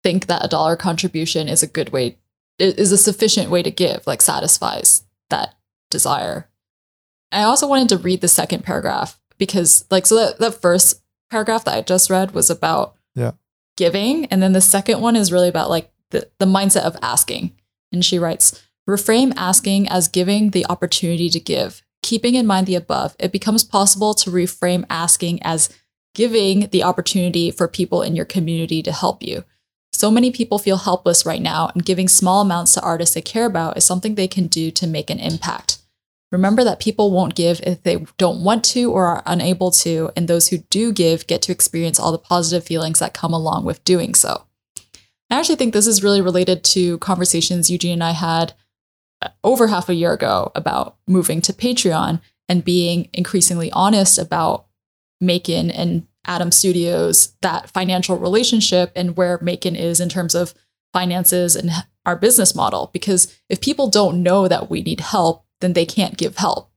[0.02, 2.16] think that a dollar contribution is a good way
[2.58, 5.54] is a sufficient way to give, like satisfies that
[5.90, 6.48] desire.
[7.32, 11.64] I also wanted to read the second paragraph because like so that, that first paragraph
[11.64, 13.32] that I just read was about yeah.
[13.76, 14.26] giving.
[14.26, 17.52] And then the second one is really about like the, the mindset of asking.
[17.92, 21.82] And she writes, reframe asking as giving the opportunity to give.
[22.02, 25.70] Keeping in mind the above, it becomes possible to reframe asking as
[26.14, 29.44] giving the opportunity for people in your community to help you.
[29.92, 33.46] So many people feel helpless right now, and giving small amounts to artists they care
[33.46, 35.78] about is something they can do to make an impact.
[36.32, 40.28] Remember that people won't give if they don't want to or are unable to, and
[40.28, 43.84] those who do give get to experience all the positive feelings that come along with
[43.84, 44.45] doing so.
[45.30, 48.54] I actually think this is really related to conversations Eugene and I had
[49.22, 54.66] uh, over half a year ago about moving to Patreon and being increasingly honest about
[55.22, 60.54] MAEKAN and Atom Studios, that financial relationship and where MAEKAN is in terms of
[60.92, 61.70] finances and
[62.04, 62.90] our business model.
[62.92, 66.70] Because if people don't know that we need help, then they can't give help.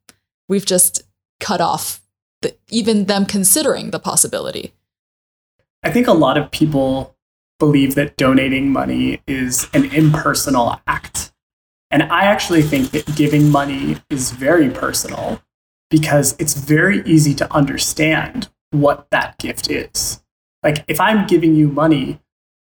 [0.47, 1.03] We've just
[1.39, 2.01] cut off
[2.41, 4.73] the, even them considering the possibility.
[5.83, 7.15] I think a lot of people
[7.59, 11.31] believe that donating money is an impersonal act.
[11.91, 15.41] And I actually think that giving money is very personal
[15.89, 20.23] because it's very easy to understand what that gift is.
[20.63, 22.19] Like if I'm giving you money,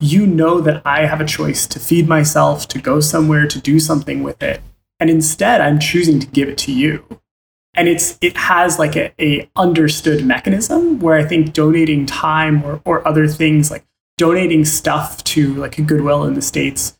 [0.00, 3.80] you know that I have a choice to feed myself, to go somewhere, to do
[3.80, 4.60] something with it.
[5.00, 7.04] And instead, I'm choosing to give it to you.
[7.74, 12.80] And it's it has like a, a understood mechanism where I think donating time or,
[12.84, 13.84] or other things like
[14.18, 16.98] donating stuff to like a Goodwill in the States,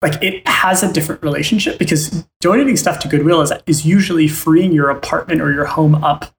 [0.00, 4.72] like it has a different relationship because donating stuff to Goodwill is, is usually freeing
[4.72, 6.32] your apartment or your home up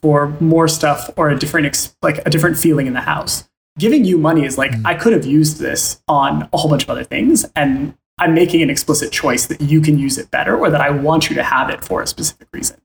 [0.00, 4.04] for more stuff or a different ex- like a different feeling in the house giving
[4.04, 4.82] you money is like, mm.
[4.84, 7.44] I could have used this on a whole bunch of other things.
[7.56, 10.90] And I'm making an explicit choice that you can use it better or that I
[10.90, 12.80] want you to have it for a specific reason.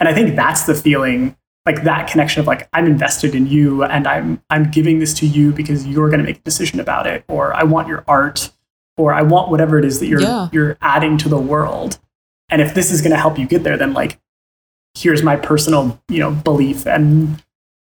[0.00, 1.36] And I think that's the feeling,
[1.66, 5.26] like that connection of like, I'm invested in you and I'm I'm giving this to
[5.26, 8.50] you because you're gonna make a decision about it, or I want your art,
[8.96, 10.48] or I want whatever it is that you're yeah.
[10.52, 11.98] you're adding to the world.
[12.48, 14.18] And if this is gonna help you get there, then like
[14.96, 17.42] here's my personal, you know, belief and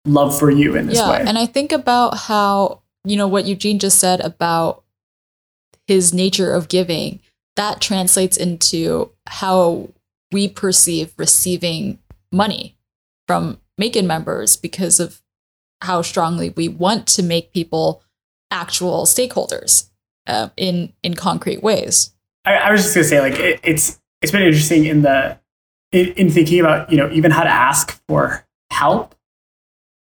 [0.05, 1.23] love for you in this yeah, way.
[1.25, 4.83] And I think about how, you know, what Eugene just said about
[5.87, 7.19] his nature of giving,
[7.55, 9.89] that translates into how
[10.31, 11.99] we perceive receiving
[12.31, 12.75] money
[13.27, 15.21] from MAEKAN members because of
[15.81, 18.03] how strongly we want to make people
[18.51, 19.89] actual stakeholders
[20.27, 22.13] uh, in in concrete ways.
[22.45, 25.39] I, I was just gonna say, like, it, it's it's been interesting in the
[25.91, 29.15] in, in thinking about you know even how to ask for help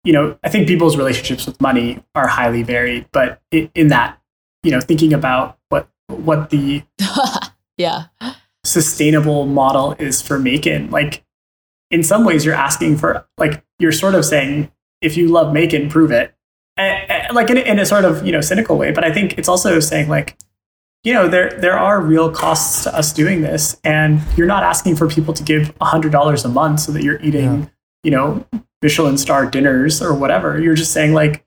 [0.09, 4.19] you know, I think people's relationships with money are highly varied, but in that,
[4.63, 6.83] you know, thinking about what what the
[7.77, 8.05] yeah
[8.65, 11.23] sustainable model is for MAEKAN, like
[11.91, 14.71] in some ways you're asking for like you're sort of saying
[15.01, 16.35] if you love MAEKAN, prove it,
[16.77, 18.93] and, and, like in, in a sort of you know cynical way.
[18.93, 20.37] But I think it's also saying like
[21.05, 24.97] you know there there are real costs to us doing this and you're not asking
[24.97, 27.69] for people to give $100 a month so that you're eating yeah.
[28.05, 28.47] you know
[28.83, 30.61] Michelin star dinners or whatever.
[30.61, 31.45] You're just saying like,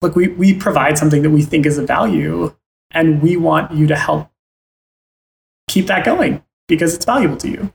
[0.00, 2.54] look, we, we provide something that we think is a value
[2.90, 4.30] and we want you to help
[5.68, 7.72] keep that going because it's valuable to you.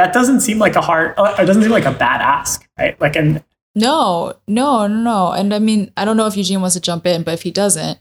[0.00, 2.98] That doesn't seem like a hard, uh, it doesn't seem like a bad ask, right?
[2.98, 3.44] Like, and
[3.74, 5.32] no, no, no, no.
[5.32, 7.50] And I mean, I don't know if Eugene wants to jump in, but if he
[7.50, 7.98] doesn't,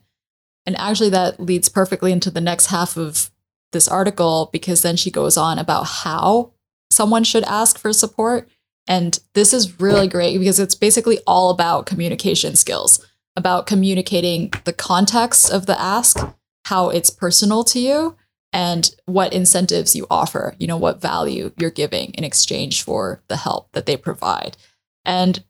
[0.66, 3.32] and actually that leads perfectly into the next half of
[3.74, 6.54] this article because then she goes on about how
[6.89, 8.47] someone should ask for support
[8.88, 14.72] and this is really great because it's basically all about communication skills, about communicating the
[14.72, 16.18] context of the ask,
[16.64, 18.16] how it's personal to you,
[18.52, 23.38] and what incentives you offer, you know, what value you're giving in exchange for the
[23.38, 24.58] help that they provide.
[25.06, 25.43] And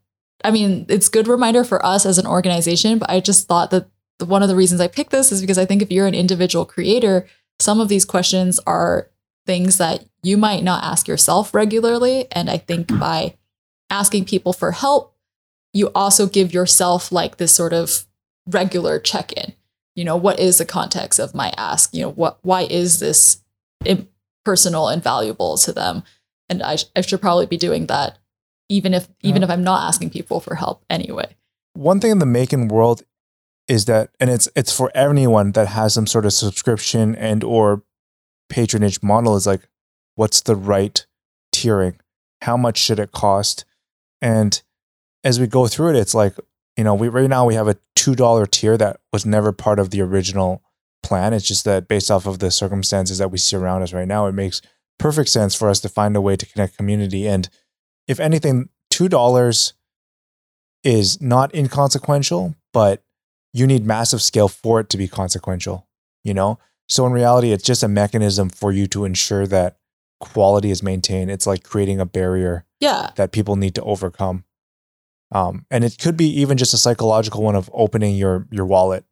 [0.44, 3.88] I mean, it's good reminder for us as an organization, but I just thought that
[4.26, 6.66] one of the reasons I picked this is because I think if you're an individual
[6.66, 7.28] creator,
[7.60, 9.10] some of these questions are
[9.46, 12.28] things that you might not ask yourself regularly.
[12.32, 13.00] And I think mm.
[13.00, 13.36] by
[13.90, 15.16] asking people for help,
[15.74, 18.06] you also give yourself like this sort of
[18.48, 19.54] regular check in.
[20.00, 21.94] You know, what is the context of my ask?
[21.94, 23.44] You know, what, why is this
[24.46, 26.04] personal and valuable to them?
[26.48, 28.18] And I, sh- I should probably be doing that
[28.70, 29.48] even if even yeah.
[29.48, 31.36] if I'm not asking people for help anyway.
[31.74, 33.04] One thing in the making world
[33.68, 37.84] is that and it's it's for anyone that has some sort of subscription and or
[38.48, 39.68] patronage model is like
[40.16, 41.06] what's the right
[41.54, 41.96] tiering
[42.42, 43.66] how much should it cost
[44.22, 44.64] and
[45.24, 46.34] as we go through it it's like
[46.78, 49.90] you know we right now we have a $2 tier that was never part of
[49.90, 50.64] the original
[51.04, 54.08] plan it's just that based off of the circumstances that we see around us right
[54.08, 54.62] now it makes
[54.98, 57.50] perfect sense for us to find a way to connect community and
[58.08, 59.74] if anything $2
[60.84, 63.04] is not inconsequential but
[63.54, 65.88] you need massive scale for it to be consequential
[66.24, 66.60] you know
[66.90, 69.78] so in reality, it's just a mechanism for you to ensure that
[70.20, 71.30] quality is maintained.
[71.30, 73.12] It's like creating a barrier yeah.
[73.16, 74.44] that people need to overcome.
[75.32, 79.06] Um, and it could be even just a psychological one of opening your your wallet,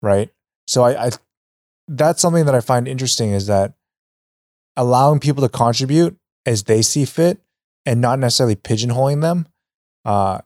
[0.00, 0.30] right?
[0.66, 1.10] So I, I
[1.88, 3.74] that's something that I find interesting is that
[4.76, 7.40] allowing people to contribute as they see fit
[7.84, 9.46] and not necessarily pigeonholing them
[10.04, 10.40] uh,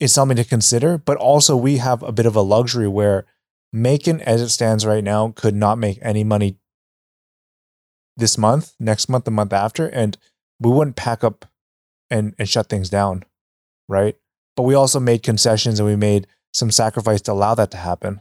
[0.00, 0.98] is something to consider.
[0.98, 3.26] But also, we have a bit of a luxury where
[3.74, 6.56] MAEKAN, as it stands right now, could not make any money
[8.16, 10.16] this month, next month, the month after, and
[10.60, 11.44] we wouldn't pack up
[12.10, 13.24] and, and shut things down,
[13.88, 14.16] right?
[14.58, 18.20] But we also made concessions and we made some sacrifice to allow that to happen.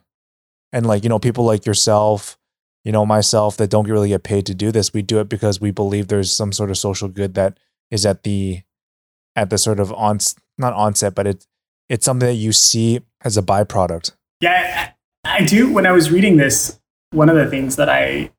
[0.71, 2.37] And like, you know, people like yourself,
[2.83, 5.59] you know, myself that don't really get paid to do this, we do it because
[5.59, 7.57] we believe there's some sort of social good that
[7.89, 8.61] is at the
[9.35, 10.19] at the sort of on
[10.59, 11.47] not onset, but it's
[11.89, 14.11] it's something that you see as a byproduct.
[14.39, 14.91] Yeah,
[15.23, 15.73] I do.
[15.73, 16.79] When I was reading this,
[17.09, 18.29] one of the things that I,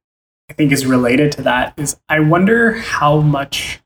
[0.49, 3.81] I think is related to that is I wonder how much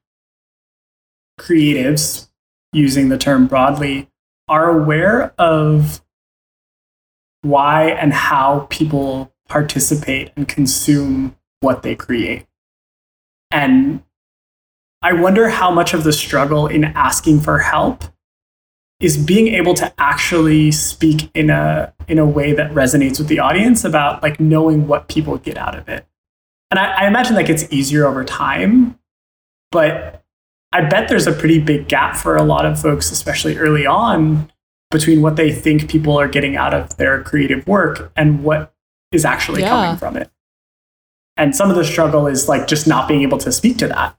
[1.40, 2.28] creatives,
[2.72, 4.08] using the term broadly,
[4.48, 6.02] are aware of
[7.42, 12.46] why and how people participate and consume what they create.
[13.50, 14.02] And
[15.02, 18.04] I wonder how much of the struggle in asking for help
[19.00, 23.40] is being able to actually speak in a in a way that resonates with the
[23.40, 26.06] audience about like knowing what people get out of it.
[26.70, 28.98] And I, I imagine that gets easier over time,
[29.72, 30.21] but
[30.72, 34.50] I bet there's a pretty big gap for a lot of folks, especially early on,
[34.90, 38.74] between what they think people are getting out of their creative work and what
[39.10, 39.68] is actually Yeah.
[39.68, 40.30] coming from it.
[41.36, 44.16] And some of the struggle is like just not being able to speak to that.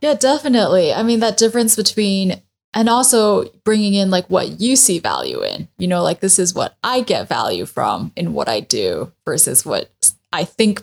[0.00, 0.92] Yeah, definitely.
[0.92, 2.40] I mean, that difference between,
[2.74, 6.54] and also bringing in like what you see value in, you know, like this is
[6.54, 9.90] what I get value from in what I do versus what
[10.32, 10.82] I think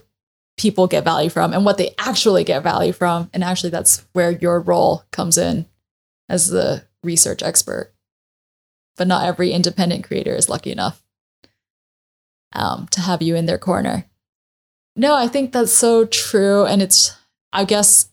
[0.60, 3.30] people get value from and what they actually get value from.
[3.34, 5.66] And actually, that's where your role comes in
[6.28, 7.94] as the research expert.
[8.98, 11.02] But not every independent creator is lucky enough
[12.54, 14.06] um, to have you in their corner.
[14.98, 16.66] No, I think that's so true.
[16.66, 17.16] And it's,
[17.54, 18.10] I guess,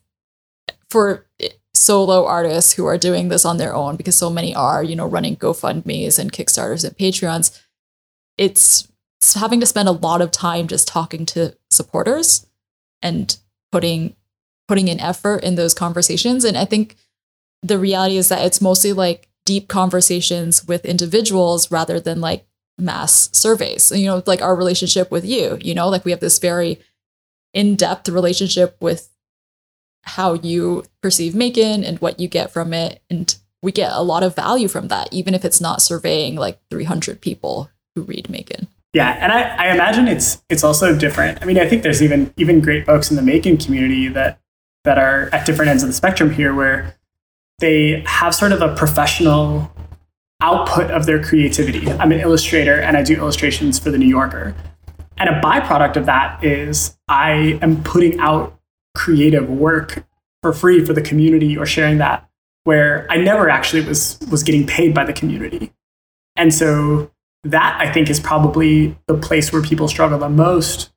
[0.89, 1.27] for
[1.75, 5.07] solo artists who are doing this on their own, because so many are, you know,
[5.07, 7.61] running GoFundMe's and Kickstarters and Patreons,
[8.39, 8.89] it's, it's
[9.35, 12.47] having to spend a lot of time just talking to supporters
[13.03, 13.39] and
[13.73, 14.17] putting
[14.69, 16.45] putting in effort in those conversations.
[16.45, 16.97] And I think
[17.63, 22.47] the reality is that it's mostly like deep conversations with individuals rather than like
[22.79, 23.93] mass surveys.
[23.93, 26.81] You know, like our relationship with you, you know, like we have this very
[27.55, 29.09] in-depth relationship with
[30.03, 33.03] how you perceive MAEKAN and what you get from it.
[33.09, 36.61] And we get a lot of value from that, even if it's not surveying like
[36.71, 38.67] 300 people who read MAEKAN.
[38.97, 41.43] Yeah, and I, I imagine it's it's also different.
[41.43, 44.41] I mean, I think there's even even great folks in the MAEKAN community that
[44.85, 46.97] that are at different ends of the spectrum here, where
[47.59, 49.71] they have sort of a professional
[50.41, 51.91] output of their creativity.
[51.93, 54.55] I'm an illustrator and I do illustrations for the New Yorker.
[55.19, 58.59] And a byproduct of that is I am putting out
[58.95, 60.07] creative work
[60.41, 62.27] for free for the community or sharing that
[62.65, 65.75] where I never actually was was getting paid by the community.
[66.35, 67.11] And so
[67.51, 70.93] that I think is probably the place where people struggle the most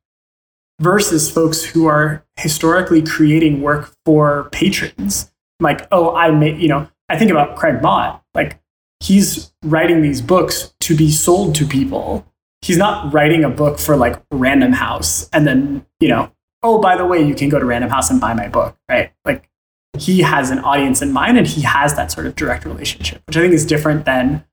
[0.79, 5.31] versus folks who are historically creating work for patrons.
[5.59, 8.19] Like, oh, I made, you know, I think about Craig Mod.
[8.33, 8.59] Like,
[8.99, 12.25] he's writing these books to be sold to people.
[12.61, 16.31] He's not writing a book for like Random House and then, you know,
[16.63, 19.11] oh, by the way, you can go to Random House and buy my book, right?
[19.25, 19.49] Like,
[19.97, 23.37] he has an audience in mind and he has that sort of direct relationship, which
[23.37, 24.45] I think is different than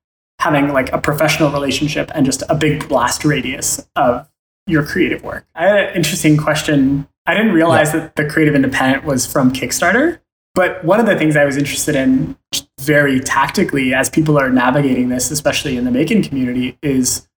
[0.53, 4.27] having like a professional relationship and just a big blast radius of
[4.65, 5.45] your creative work.
[5.55, 7.07] I had an interesting question.
[7.25, 10.19] I didn't realize that the Creative Independent was from Kickstarter,
[10.55, 12.37] but one of the things I was interested in
[12.79, 17.27] very tactically as people are navigating this, especially in the MAEKAN community, is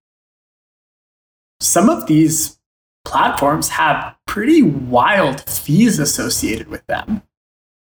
[1.61, 2.59] some of these
[3.05, 7.23] platforms have pretty wild fees associated with them.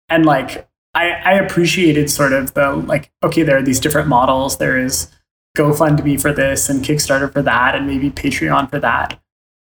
[0.09, 4.57] And like I, I appreciated sort of the like, okay, there are these different models.
[4.57, 5.11] There is
[5.57, 9.19] GoFundMe for this and Kickstarter for that, and maybe Patreon for that.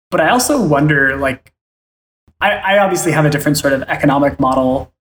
[0.10, 1.54] But I also wonder, like,
[2.42, 4.94] I, I obviously have a different sort of economic model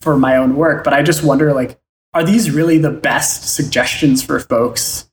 [0.00, 1.78] for my own work, but I just wonder, like,
[2.14, 5.10] are these really the best suggestions for folks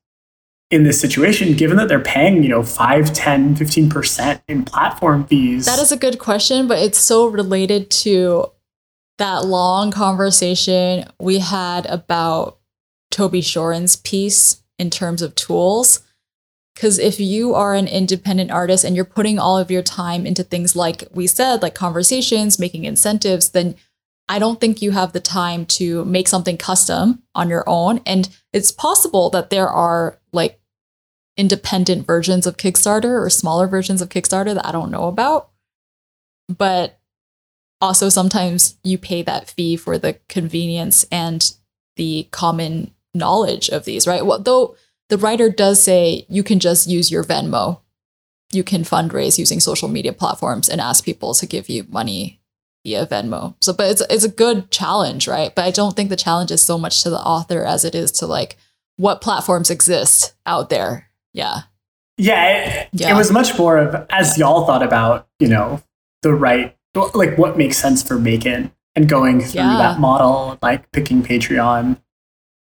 [0.72, 5.66] in this situation, given that they're paying, you know, 5, 10, 15% in platform fees?
[5.66, 8.52] That is a good question, but it's so related to
[9.18, 12.60] that long conversation we had about
[13.12, 16.02] Toby Shorin's piece in terms of tools.
[16.74, 20.44] Because if you are an independent artist and you're putting all of your time into
[20.44, 23.76] things like we said, like conversations, making incentives, then
[24.28, 28.02] I don't think you have the time to make something custom on your own.
[28.06, 30.60] And it's possible that there are like
[31.38, 35.52] independent versions of Kickstarter or smaller versions of Kickstarter that I don't know about.
[36.50, 37.00] But
[37.86, 41.54] also, sometimes you pay that fee for the convenience and
[41.96, 44.26] the common knowledge of these, right?
[44.26, 44.76] Well, though
[45.10, 47.80] the writer does say you can just use your Venmo.
[48.52, 52.42] You can fundraise using social media platforms and ask people to give you money
[52.84, 53.56] via Venmo.
[53.62, 55.54] So, but it's it's a good challenge, right?
[55.54, 58.12] But I don't think the challenge is so much to the author as it is
[58.14, 58.58] to like
[58.98, 61.10] what platforms exist out there.
[61.34, 61.62] Yeah.
[62.18, 63.12] Yeah, it, Yeah.
[63.12, 65.82] it was much more of as y'all thought about, you know,
[66.22, 69.78] the right, like what makes sense for MAEKAN and going through Yeah.
[69.78, 72.02] that model, like picking Patreon.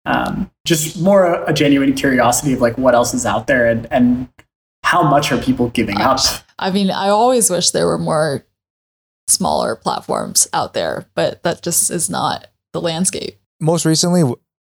[0.06, 3.88] Um, just more a, a genuine curiosity of like what else is out there and,
[3.92, 4.28] and
[4.84, 6.20] how much are people giving up?
[6.60, 8.46] I mean, I always wish there were more
[9.30, 13.38] smaller platforms out there, but that just is not the landscape.
[13.62, 14.24] most recently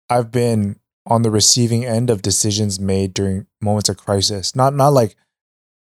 [0.09, 4.54] I've been on the receiving end of decisions made during moments of crisis.
[4.54, 5.16] Not not like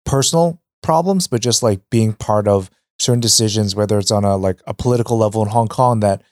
[0.05, 4.61] personal problems, but just like being part of certain decisions, whether it's on a like
[4.67, 6.23] a political level in Hong Kong that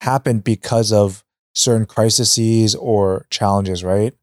[0.00, 4.14] happened because of certain crises or challenges, right?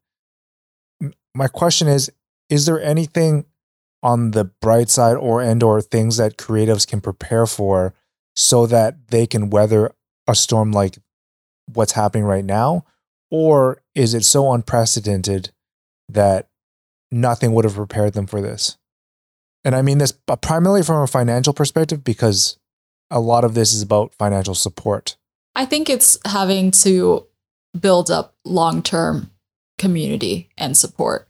[1.34, 2.10] My question is,
[2.48, 3.44] is there anything
[4.02, 7.94] on the bright side or and or things that creatives can prepare for
[8.34, 9.92] so that they can weather
[10.26, 10.98] a storm like
[11.66, 12.84] what's happening right now?
[13.30, 15.50] Or is it so unprecedented
[16.08, 16.48] that
[17.10, 18.78] nothing would have prepared them for this?
[19.64, 22.58] And I mean this primarily from a financial perspective because
[23.10, 25.16] a lot of this is about financial support.
[25.54, 27.26] I think it's having to
[27.78, 29.30] build up long term
[29.78, 31.28] community and support.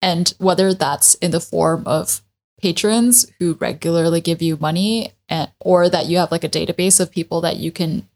[0.00, 2.22] And whether that's in the form of
[2.60, 7.10] patrons who regularly give you money and, or that you have like a database of
[7.10, 8.08] people that you can,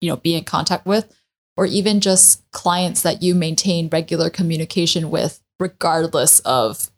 [0.00, 1.14] you know, be in contact with,
[1.56, 6.90] or even just clients that you maintain regular communication with, regardless of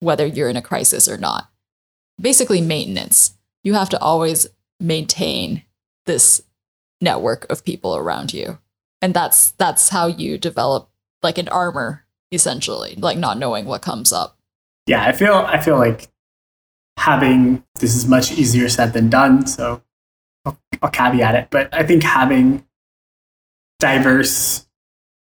[0.00, 1.50] whether you're in a crisis or not.
[2.20, 3.34] Basically, maintenance.
[3.64, 4.46] You have to always
[4.80, 5.62] maintain
[6.06, 6.42] this
[7.00, 8.58] network of people around you.
[9.00, 10.90] And that's that's how you develop
[11.22, 14.36] like an armor essentially, like not knowing what comes up.
[14.86, 16.08] Yeah, I feel I feel like
[16.96, 19.82] having this is much easier said than done, so
[20.44, 22.66] I'll, I'll caveat it, but I think having
[23.78, 24.66] diverse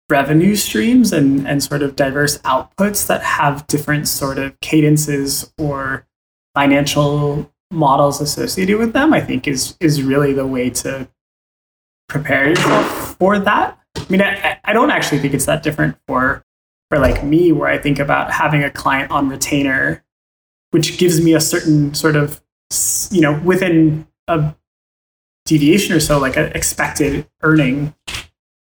[0.08, 6.06] revenue streams and, and sort of diverse outputs that have different sort of cadences or
[6.56, 11.06] financial models associated with them, I think is is really the way to
[12.08, 13.78] prepare yourself for that.
[13.94, 16.42] I mean, I, I don't actually think it's that different for
[16.88, 20.02] for like me, where I think about having a client on retainer,
[20.70, 22.42] which gives me a certain sort of
[23.10, 24.54] you know within a
[25.44, 27.94] deviation or so, like an expected earning.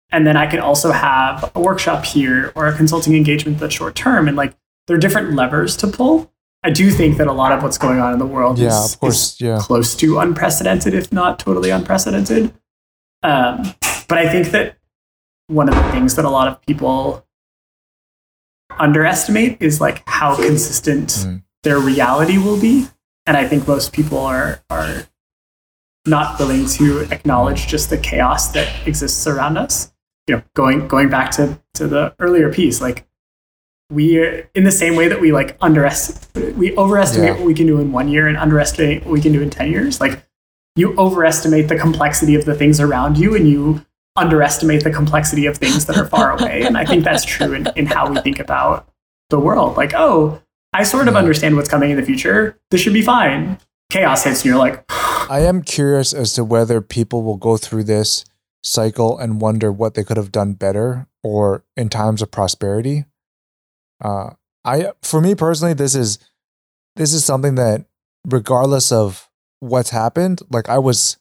[0.09, 3.95] And then I can also have a workshop here or a consulting engagement that's short
[3.95, 4.27] term.
[4.27, 4.55] And like
[4.87, 6.31] there are different levers to pull.
[6.63, 8.93] I do think that a lot of what's going on in the world yeah, is,
[8.93, 9.59] of course, is yeah.
[9.59, 12.53] close to unprecedented, if not totally unprecedented.
[13.23, 13.73] Um,
[14.07, 14.77] but I think that
[15.47, 17.25] one of the things that a lot of people
[18.79, 21.43] underestimate is like how consistent mm.
[21.63, 22.87] their reality will be.
[23.25, 25.07] And I think most people are are
[26.05, 29.93] not willing to acknowledge just the chaos that exists around us.
[30.27, 33.06] You know, going going back to to the earlier piece, like
[33.89, 37.35] we in the same way that we like underestimate we overestimate yeah.
[37.35, 39.71] what we can do in one year and underestimate what we can do in 10
[39.71, 40.01] years.
[40.01, 40.23] Like
[40.75, 43.85] you overestimate the complexity of the things around you and you
[44.15, 46.63] underestimate the complexity of things that are far away.
[46.63, 48.89] And i think that's true in, in how we think about
[49.29, 49.77] the world.
[49.77, 50.41] Like oh
[50.73, 52.59] i sort of understand what's coming in the future.
[52.71, 53.57] This should be fine.
[53.89, 54.83] Chaos hits and you're like
[55.29, 58.25] i am curious as to whether people will go through this
[58.63, 63.05] cycle and wonder what they could have done better or in times of prosperity
[64.01, 64.31] uh,
[64.63, 66.19] I for me personally, this is
[66.95, 67.85] this is something that
[68.25, 69.29] regardless of
[69.59, 71.17] what's happened, like I was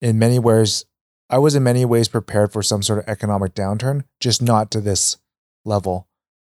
[0.00, 0.84] in many ways,
[1.28, 4.80] I was in many ways prepared for some sort of economic downturn, just not to
[4.80, 5.16] this
[5.64, 6.08] level.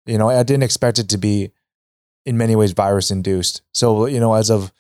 [0.06, 1.52] You know, I didn't expect it to be
[2.24, 3.62] in many ways virus induced.
[3.74, 4.72] So, you know, as of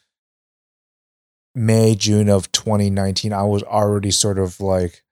[1.54, 5.02] May, June of 2019, I was already sort of like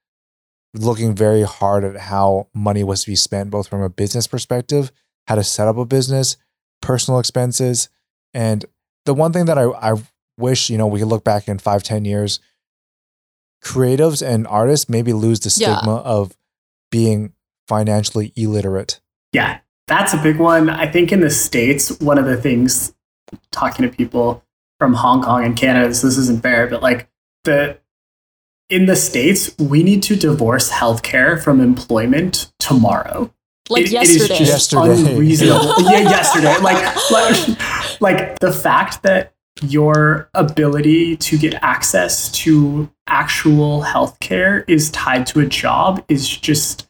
[0.74, 4.92] looking very hard at how money was to be spent, both from a business perspective
[5.28, 6.38] how to set up a business,
[6.80, 7.90] personal expenses.
[8.32, 8.64] And
[9.04, 9.94] the one thing that I, I
[10.38, 12.40] wish, you know, we could look back in five, ten years,
[13.62, 16.10] creatives and artists maybe lose the stigma yeah.
[16.10, 16.34] of
[16.90, 17.34] being
[17.66, 19.00] financially illiterate.
[19.34, 20.70] Yeah, that's a big one.
[20.70, 22.94] I think in the States, one of the things
[23.50, 24.42] talking to people
[24.78, 27.06] from Hong Kong and Canada, this, this isn't fair, but like
[27.44, 27.78] the
[28.70, 33.30] in the States, we need to divorce healthcare from employment tomorrow
[33.70, 34.24] like it, yesterday.
[34.24, 35.10] It is just yesterday.
[35.12, 35.74] unreasonable.
[35.82, 36.56] yeah, yesterday.
[36.58, 44.90] Like, like, like the fact that your ability to get access to actual healthcare is
[44.90, 46.88] tied to a job is just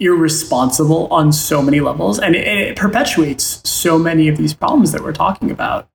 [0.00, 5.02] irresponsible on so many levels, and it, it perpetuates so many of these problems that
[5.02, 5.88] we're talking about.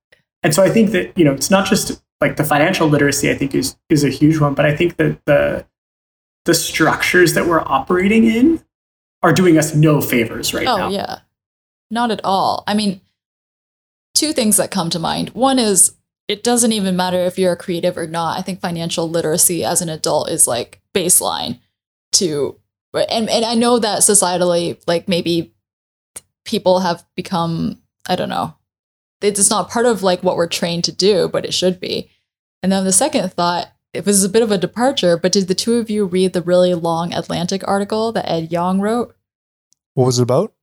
[0.44, 3.30] And so I think that you know it's not just like the financial literacy.
[3.30, 5.66] I think is is a huge one, but I think that the
[6.46, 8.64] the structures that we're operating in
[9.22, 10.88] are doing us no favors right oh, now.
[10.88, 11.20] Oh, yeah.
[11.92, 12.64] Not at all.
[12.68, 13.02] I mean,
[14.14, 15.30] two things that come to mind.
[15.30, 15.96] One is
[16.28, 18.38] it doesn't even matter if you're a creative or not.
[18.38, 21.60] I think financial literacy as an adult is like baseline
[22.14, 22.58] to
[22.94, 25.54] and and I know that societally like maybe
[26.46, 28.56] people have become I don't know.
[29.22, 32.10] It's not part of like what we're trained to do, but it should be.
[32.64, 35.56] And then the second thought it was a bit of a departure, but did the
[35.56, 39.16] two of you read the really long Atlantic article that Ed Yong wrote?
[39.96, 40.54] What was it about?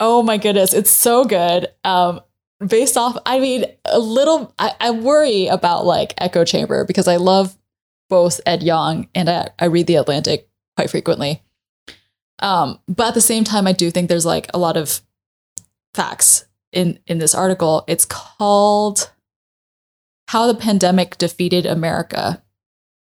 [0.00, 1.68] Oh my goodness, it's so good.
[1.82, 2.20] Um,
[2.66, 4.54] based off, I mean, a little.
[4.58, 7.56] I, I worry about like echo chamber because I love
[8.08, 11.42] both Ed Yong and I, I read the Atlantic quite frequently.
[12.40, 15.00] Um, but at the same time, I do think there's like a lot of
[15.94, 17.84] facts in in this article.
[17.86, 19.10] It's called
[20.28, 22.42] "How the Pandemic Defeated America."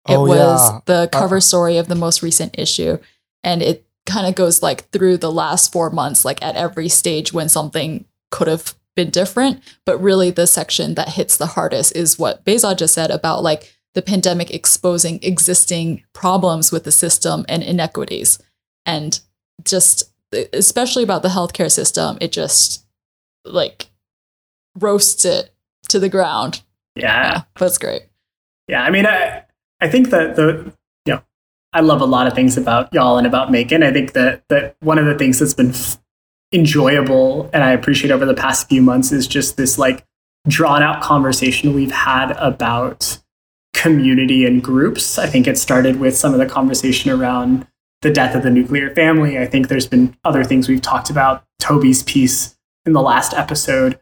[0.09, 0.80] It Oh, was yeah.
[0.86, 2.98] the cover Uh, story of the most recent issue,
[3.44, 7.32] and it kind of goes like through the last four months, like at every stage
[7.32, 9.62] when something could have been different.
[9.84, 13.74] But really, the section that hits the hardest is what Behzod just said about like
[13.94, 18.38] the pandemic exposing existing problems with the system and inequities.
[18.86, 19.20] And
[19.64, 20.10] just,
[20.52, 22.86] especially about the healthcare system, it just
[23.44, 23.90] like
[24.78, 25.55] roasts it
[25.88, 26.62] to the ground.
[26.96, 27.32] Yeah.
[27.32, 28.02] Yeah, that's great.
[28.68, 29.44] Yeah, I mean, I
[29.80, 30.72] I think that the
[31.06, 31.22] you know
[31.72, 33.84] I love a lot of things about y'all and about MAEKAN.
[33.84, 35.98] I think that that one of the things that's been f-
[36.52, 40.04] enjoyable and I appreciate over the past few months is just this like
[40.48, 43.18] drawn out conversation we've had about
[43.74, 45.18] community and groups.
[45.18, 47.66] I think it started with some of the conversation around
[48.02, 49.38] the death of the nuclear family.
[49.38, 51.44] I think there's been other things we've talked about.
[51.58, 52.56] Toby's piece
[52.86, 53.98] in the last episode.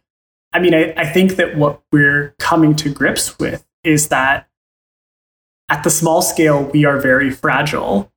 [0.59, 4.49] I mean, I, I think that what we're coming to grips with is that
[5.69, 8.11] at the small scale, we are very fragile,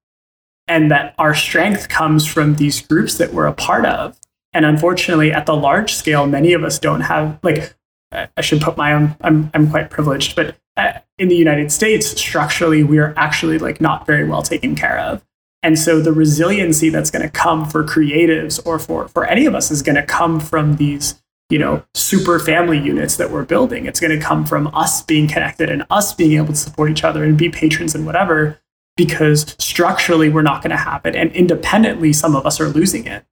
[0.68, 4.20] and that our strength comes from these groups that we're a part of.
[4.54, 7.76] And unfortunately, at the large scale, many of us don't have, like,
[8.12, 12.08] I should put my own, I'm, I'm quite privileged, but uh, in the United States,
[12.20, 15.24] structurally, we are actually like not very well taken care of.
[15.62, 19.54] And so the resiliency that's going to come for creatives or for, for any of
[19.54, 21.21] us is going to come from these
[21.52, 23.86] you know super family units that we're building.
[23.86, 27.04] It's going to come from us being connected and us being able to support each
[27.04, 28.60] other and be patrons and whatever
[28.98, 33.06] because structurally we're not going to have it and independently some of us are losing
[33.06, 33.26] it.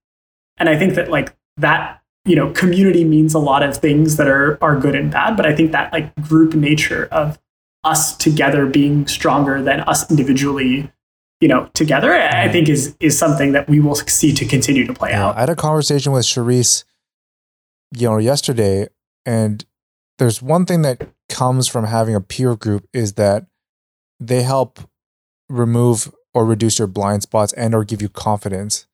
[0.58, 4.28] And i think that like that you know community means a lot of things that
[4.28, 7.40] are are good and bad but i think that like group nature of
[7.86, 10.92] us together being stronger than us individually
[11.40, 14.86] you know together i I think is is something that we will see to continue
[14.86, 15.38] to play Yeah, out.
[15.38, 16.84] I had a conversation with Charisse,
[17.96, 18.88] you know, yesterday,
[19.26, 19.66] and
[20.18, 23.46] there's one thing that comes from having a peer group is that
[24.20, 24.80] they help
[25.50, 28.86] remove or reduce your blind spots and or give you confidence.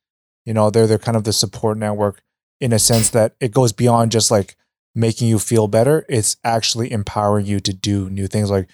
[0.46, 2.22] You know, they're they're kind of the support network
[2.62, 4.56] in a sense that it goes beyond just like
[4.94, 6.06] making you feel better.
[6.08, 8.50] It's actually empowering you to do new things.
[8.52, 8.70] Like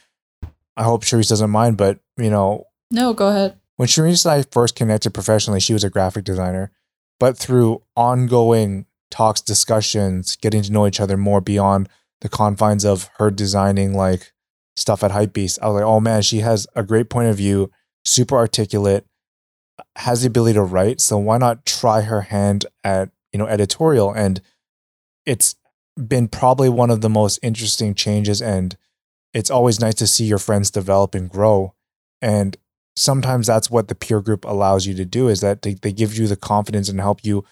[0.77, 3.57] I hope Charisse doesn't mind, but you know, No, go ahead.
[3.77, 6.71] when Charisse and I first connected professionally, she was a graphic designer.
[7.19, 11.87] But through ongoing talks, discussions, getting to know each other more beyond
[12.21, 14.31] the confines of her designing like
[14.75, 17.71] stuff at Hypebeast, I was like, oh man, she has a great point of view,
[18.05, 19.05] super articulate,
[19.97, 21.01] has the ability to write.
[21.01, 24.11] So why not try her hand at, you know, editorial?
[24.13, 24.41] And
[25.25, 25.55] it's
[26.07, 28.41] been probably one of the most interesting changes.
[28.41, 28.77] And
[29.33, 31.73] it's always nice to see your friends develop and grow.
[32.21, 32.57] And
[32.95, 36.15] sometimes that's what the peer group allows you to do is that they, they give
[36.17, 37.43] you the confidence and help you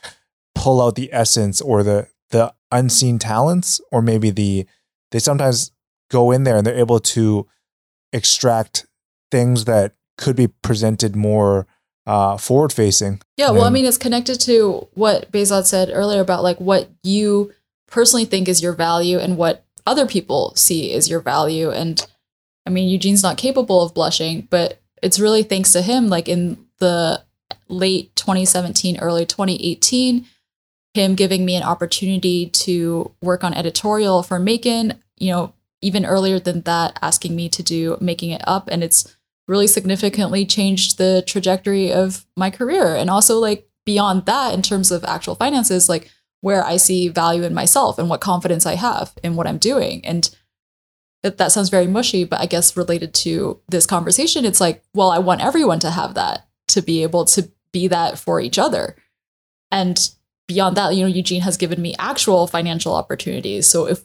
[0.59, 4.65] pull out the essence or the the unseen talents or maybe the
[5.11, 5.71] they sometimes
[6.11, 7.47] go in there and they're able to
[8.11, 8.85] extract
[9.31, 11.65] things that could be presented more
[12.05, 16.43] uh, forward facing Yeah, well, I mean, it's connected to what Behzod said earlier about
[16.43, 17.53] like what you
[17.87, 21.69] personally think is your value and what other people see is your value.
[21.69, 22.05] And
[22.65, 26.07] I mean, Eugene's not capable of blushing, but it's really thanks to him.
[26.07, 27.23] Like in the
[27.67, 30.25] late 2017, early 2018,
[30.99, 36.39] him giving me an opportunity to work on editorial for MAEKAN, you know, even earlier
[36.39, 38.67] than that, asking me to do making it up.
[38.71, 39.15] And it's
[39.47, 42.95] really significantly changed the trajectory of my career.
[42.95, 46.11] And also, like, beyond that, in terms of actual finances, like
[46.41, 50.05] where I see value in myself and what confidence I have in what I'm doing.
[50.05, 50.29] And
[51.23, 55.09] that, that sounds very mushy, but I guess related to this conversation, it's like, well,
[55.09, 58.95] I want everyone to have that, to be able to be that for each other.
[59.71, 60.09] And
[60.49, 63.67] beyond that, you know, Eugene has given me actual financial opportunities.
[63.67, 64.01] So if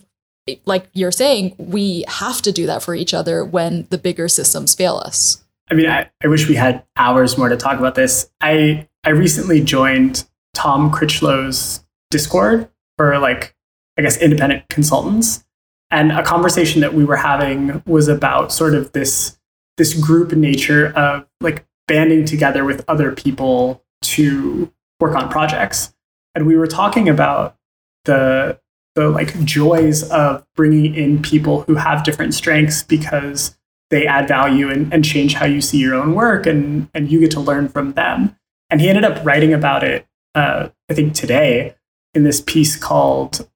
[0.67, 4.75] like you're saying, we have to do that for each other when the bigger systems
[4.75, 5.43] fail us.
[5.71, 8.31] I mean, I, I wish we had hours more to talk about this.
[8.43, 12.69] I I recently joined Tom Critchlow's Discord
[12.99, 13.55] for like,
[13.99, 15.45] I guess, independent consultants.
[15.91, 19.39] And a conversation that we were having was about sort of this
[19.79, 25.95] this group nature of like banding together with other people to work on projects.
[26.35, 27.57] And we were talking about
[28.05, 28.59] the
[28.95, 33.57] the like joys of bringing in people who have different strengths because
[33.91, 37.21] they add value and, and change how you see your own work and, and you
[37.21, 38.37] get to learn from them.
[38.71, 41.75] And he ended up writing about it, uh, I think today,
[42.15, 43.49] in this piece called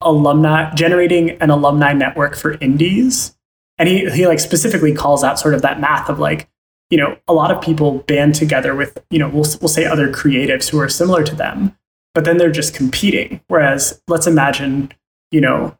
[0.00, 3.36] alumni generating an alumni network for indies.
[3.78, 6.48] And he, he like specifically calls out sort of that math of like
[6.90, 10.10] you know a lot of people band together with you know we'll, we'll say other
[10.10, 11.76] creatives who are similar to them
[12.16, 13.42] but then they're just competing.
[13.48, 14.90] Whereas let's imagine
[15.30, 15.76] you know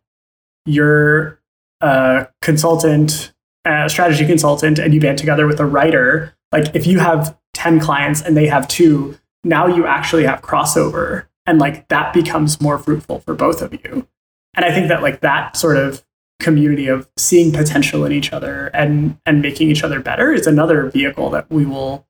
[0.66, 1.40] you're
[1.80, 3.32] a consultant
[3.64, 6.36] a strategy consultant and you band together with a writer.
[6.52, 11.26] Like if you have 10 clients and they have two now you actually have crossover
[11.46, 14.06] and like that becomes more fruitful for both of you.
[14.54, 16.04] And i think that like that sort of
[16.38, 20.90] community of seeing potential in each other and and making each other better is another
[20.90, 22.06] vehicle that we will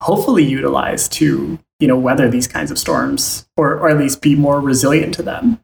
[0.00, 4.34] hopefully utilize to you know weather these kinds of storms or or at least be
[4.34, 5.60] more resilient to them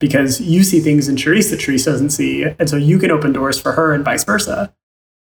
[0.00, 3.32] because you see things in Charisse that Charisse doesn't see and so you can open
[3.32, 4.74] doors for her and vice versa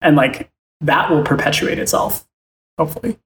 [0.01, 0.49] and like
[0.81, 2.27] that will perpetuate itself
[2.77, 3.19] hopefully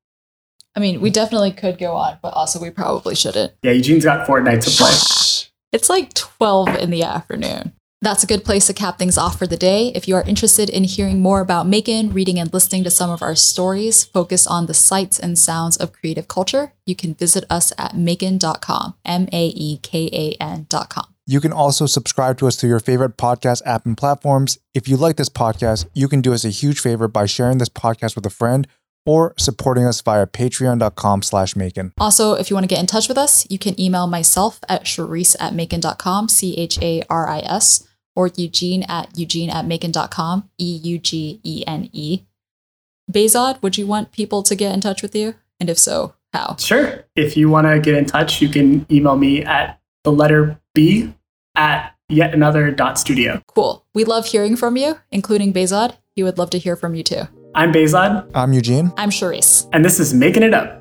[0.75, 3.53] I mean, we definitely could go on, but also we probably shouldn't.
[3.61, 7.73] yeah Eugene's got Fortnite to play It's like 12 in the afternoon.
[8.03, 9.87] That's a good place to cap things off for the day.
[9.95, 13.21] If you are interested in hearing more about MAEKAN, reading and listening to some of
[13.21, 17.71] our stories focused on the sights and sounds of creative culture, you can visit us
[17.77, 21.05] at maekan.com, M A E K A N.com.
[21.25, 24.59] You can also subscribe to us through your favorite podcast app and platforms.
[24.73, 27.69] If you like this podcast, you can do us a huge favor by sharing this
[27.69, 28.67] podcast with a friend
[29.05, 31.93] or supporting us via patreon.com slash maekan.
[31.99, 34.83] Also, if you want to get in touch with us, you can email myself at
[34.83, 40.49] charisse at maekan.com, C H A R I S, or Eugene at eugene at maekan.com,
[40.57, 42.21] E U G E N E.
[43.11, 45.35] Behzod, would you want people to get in touch with you?
[45.59, 46.55] And if so, how?
[46.57, 47.05] Sure.
[47.15, 51.13] If you want to get in touch, you can email me at the letter B
[51.55, 53.41] at yet another dot studio.
[53.47, 53.85] Cool.
[53.93, 55.95] We love hearing from you, including Behzod.
[56.15, 57.23] He would love to hear from you too.
[57.55, 58.91] I'm Behzod, I'm Eugene.
[58.97, 59.67] I'm Charisse.
[59.73, 60.79] and this is Making It Up.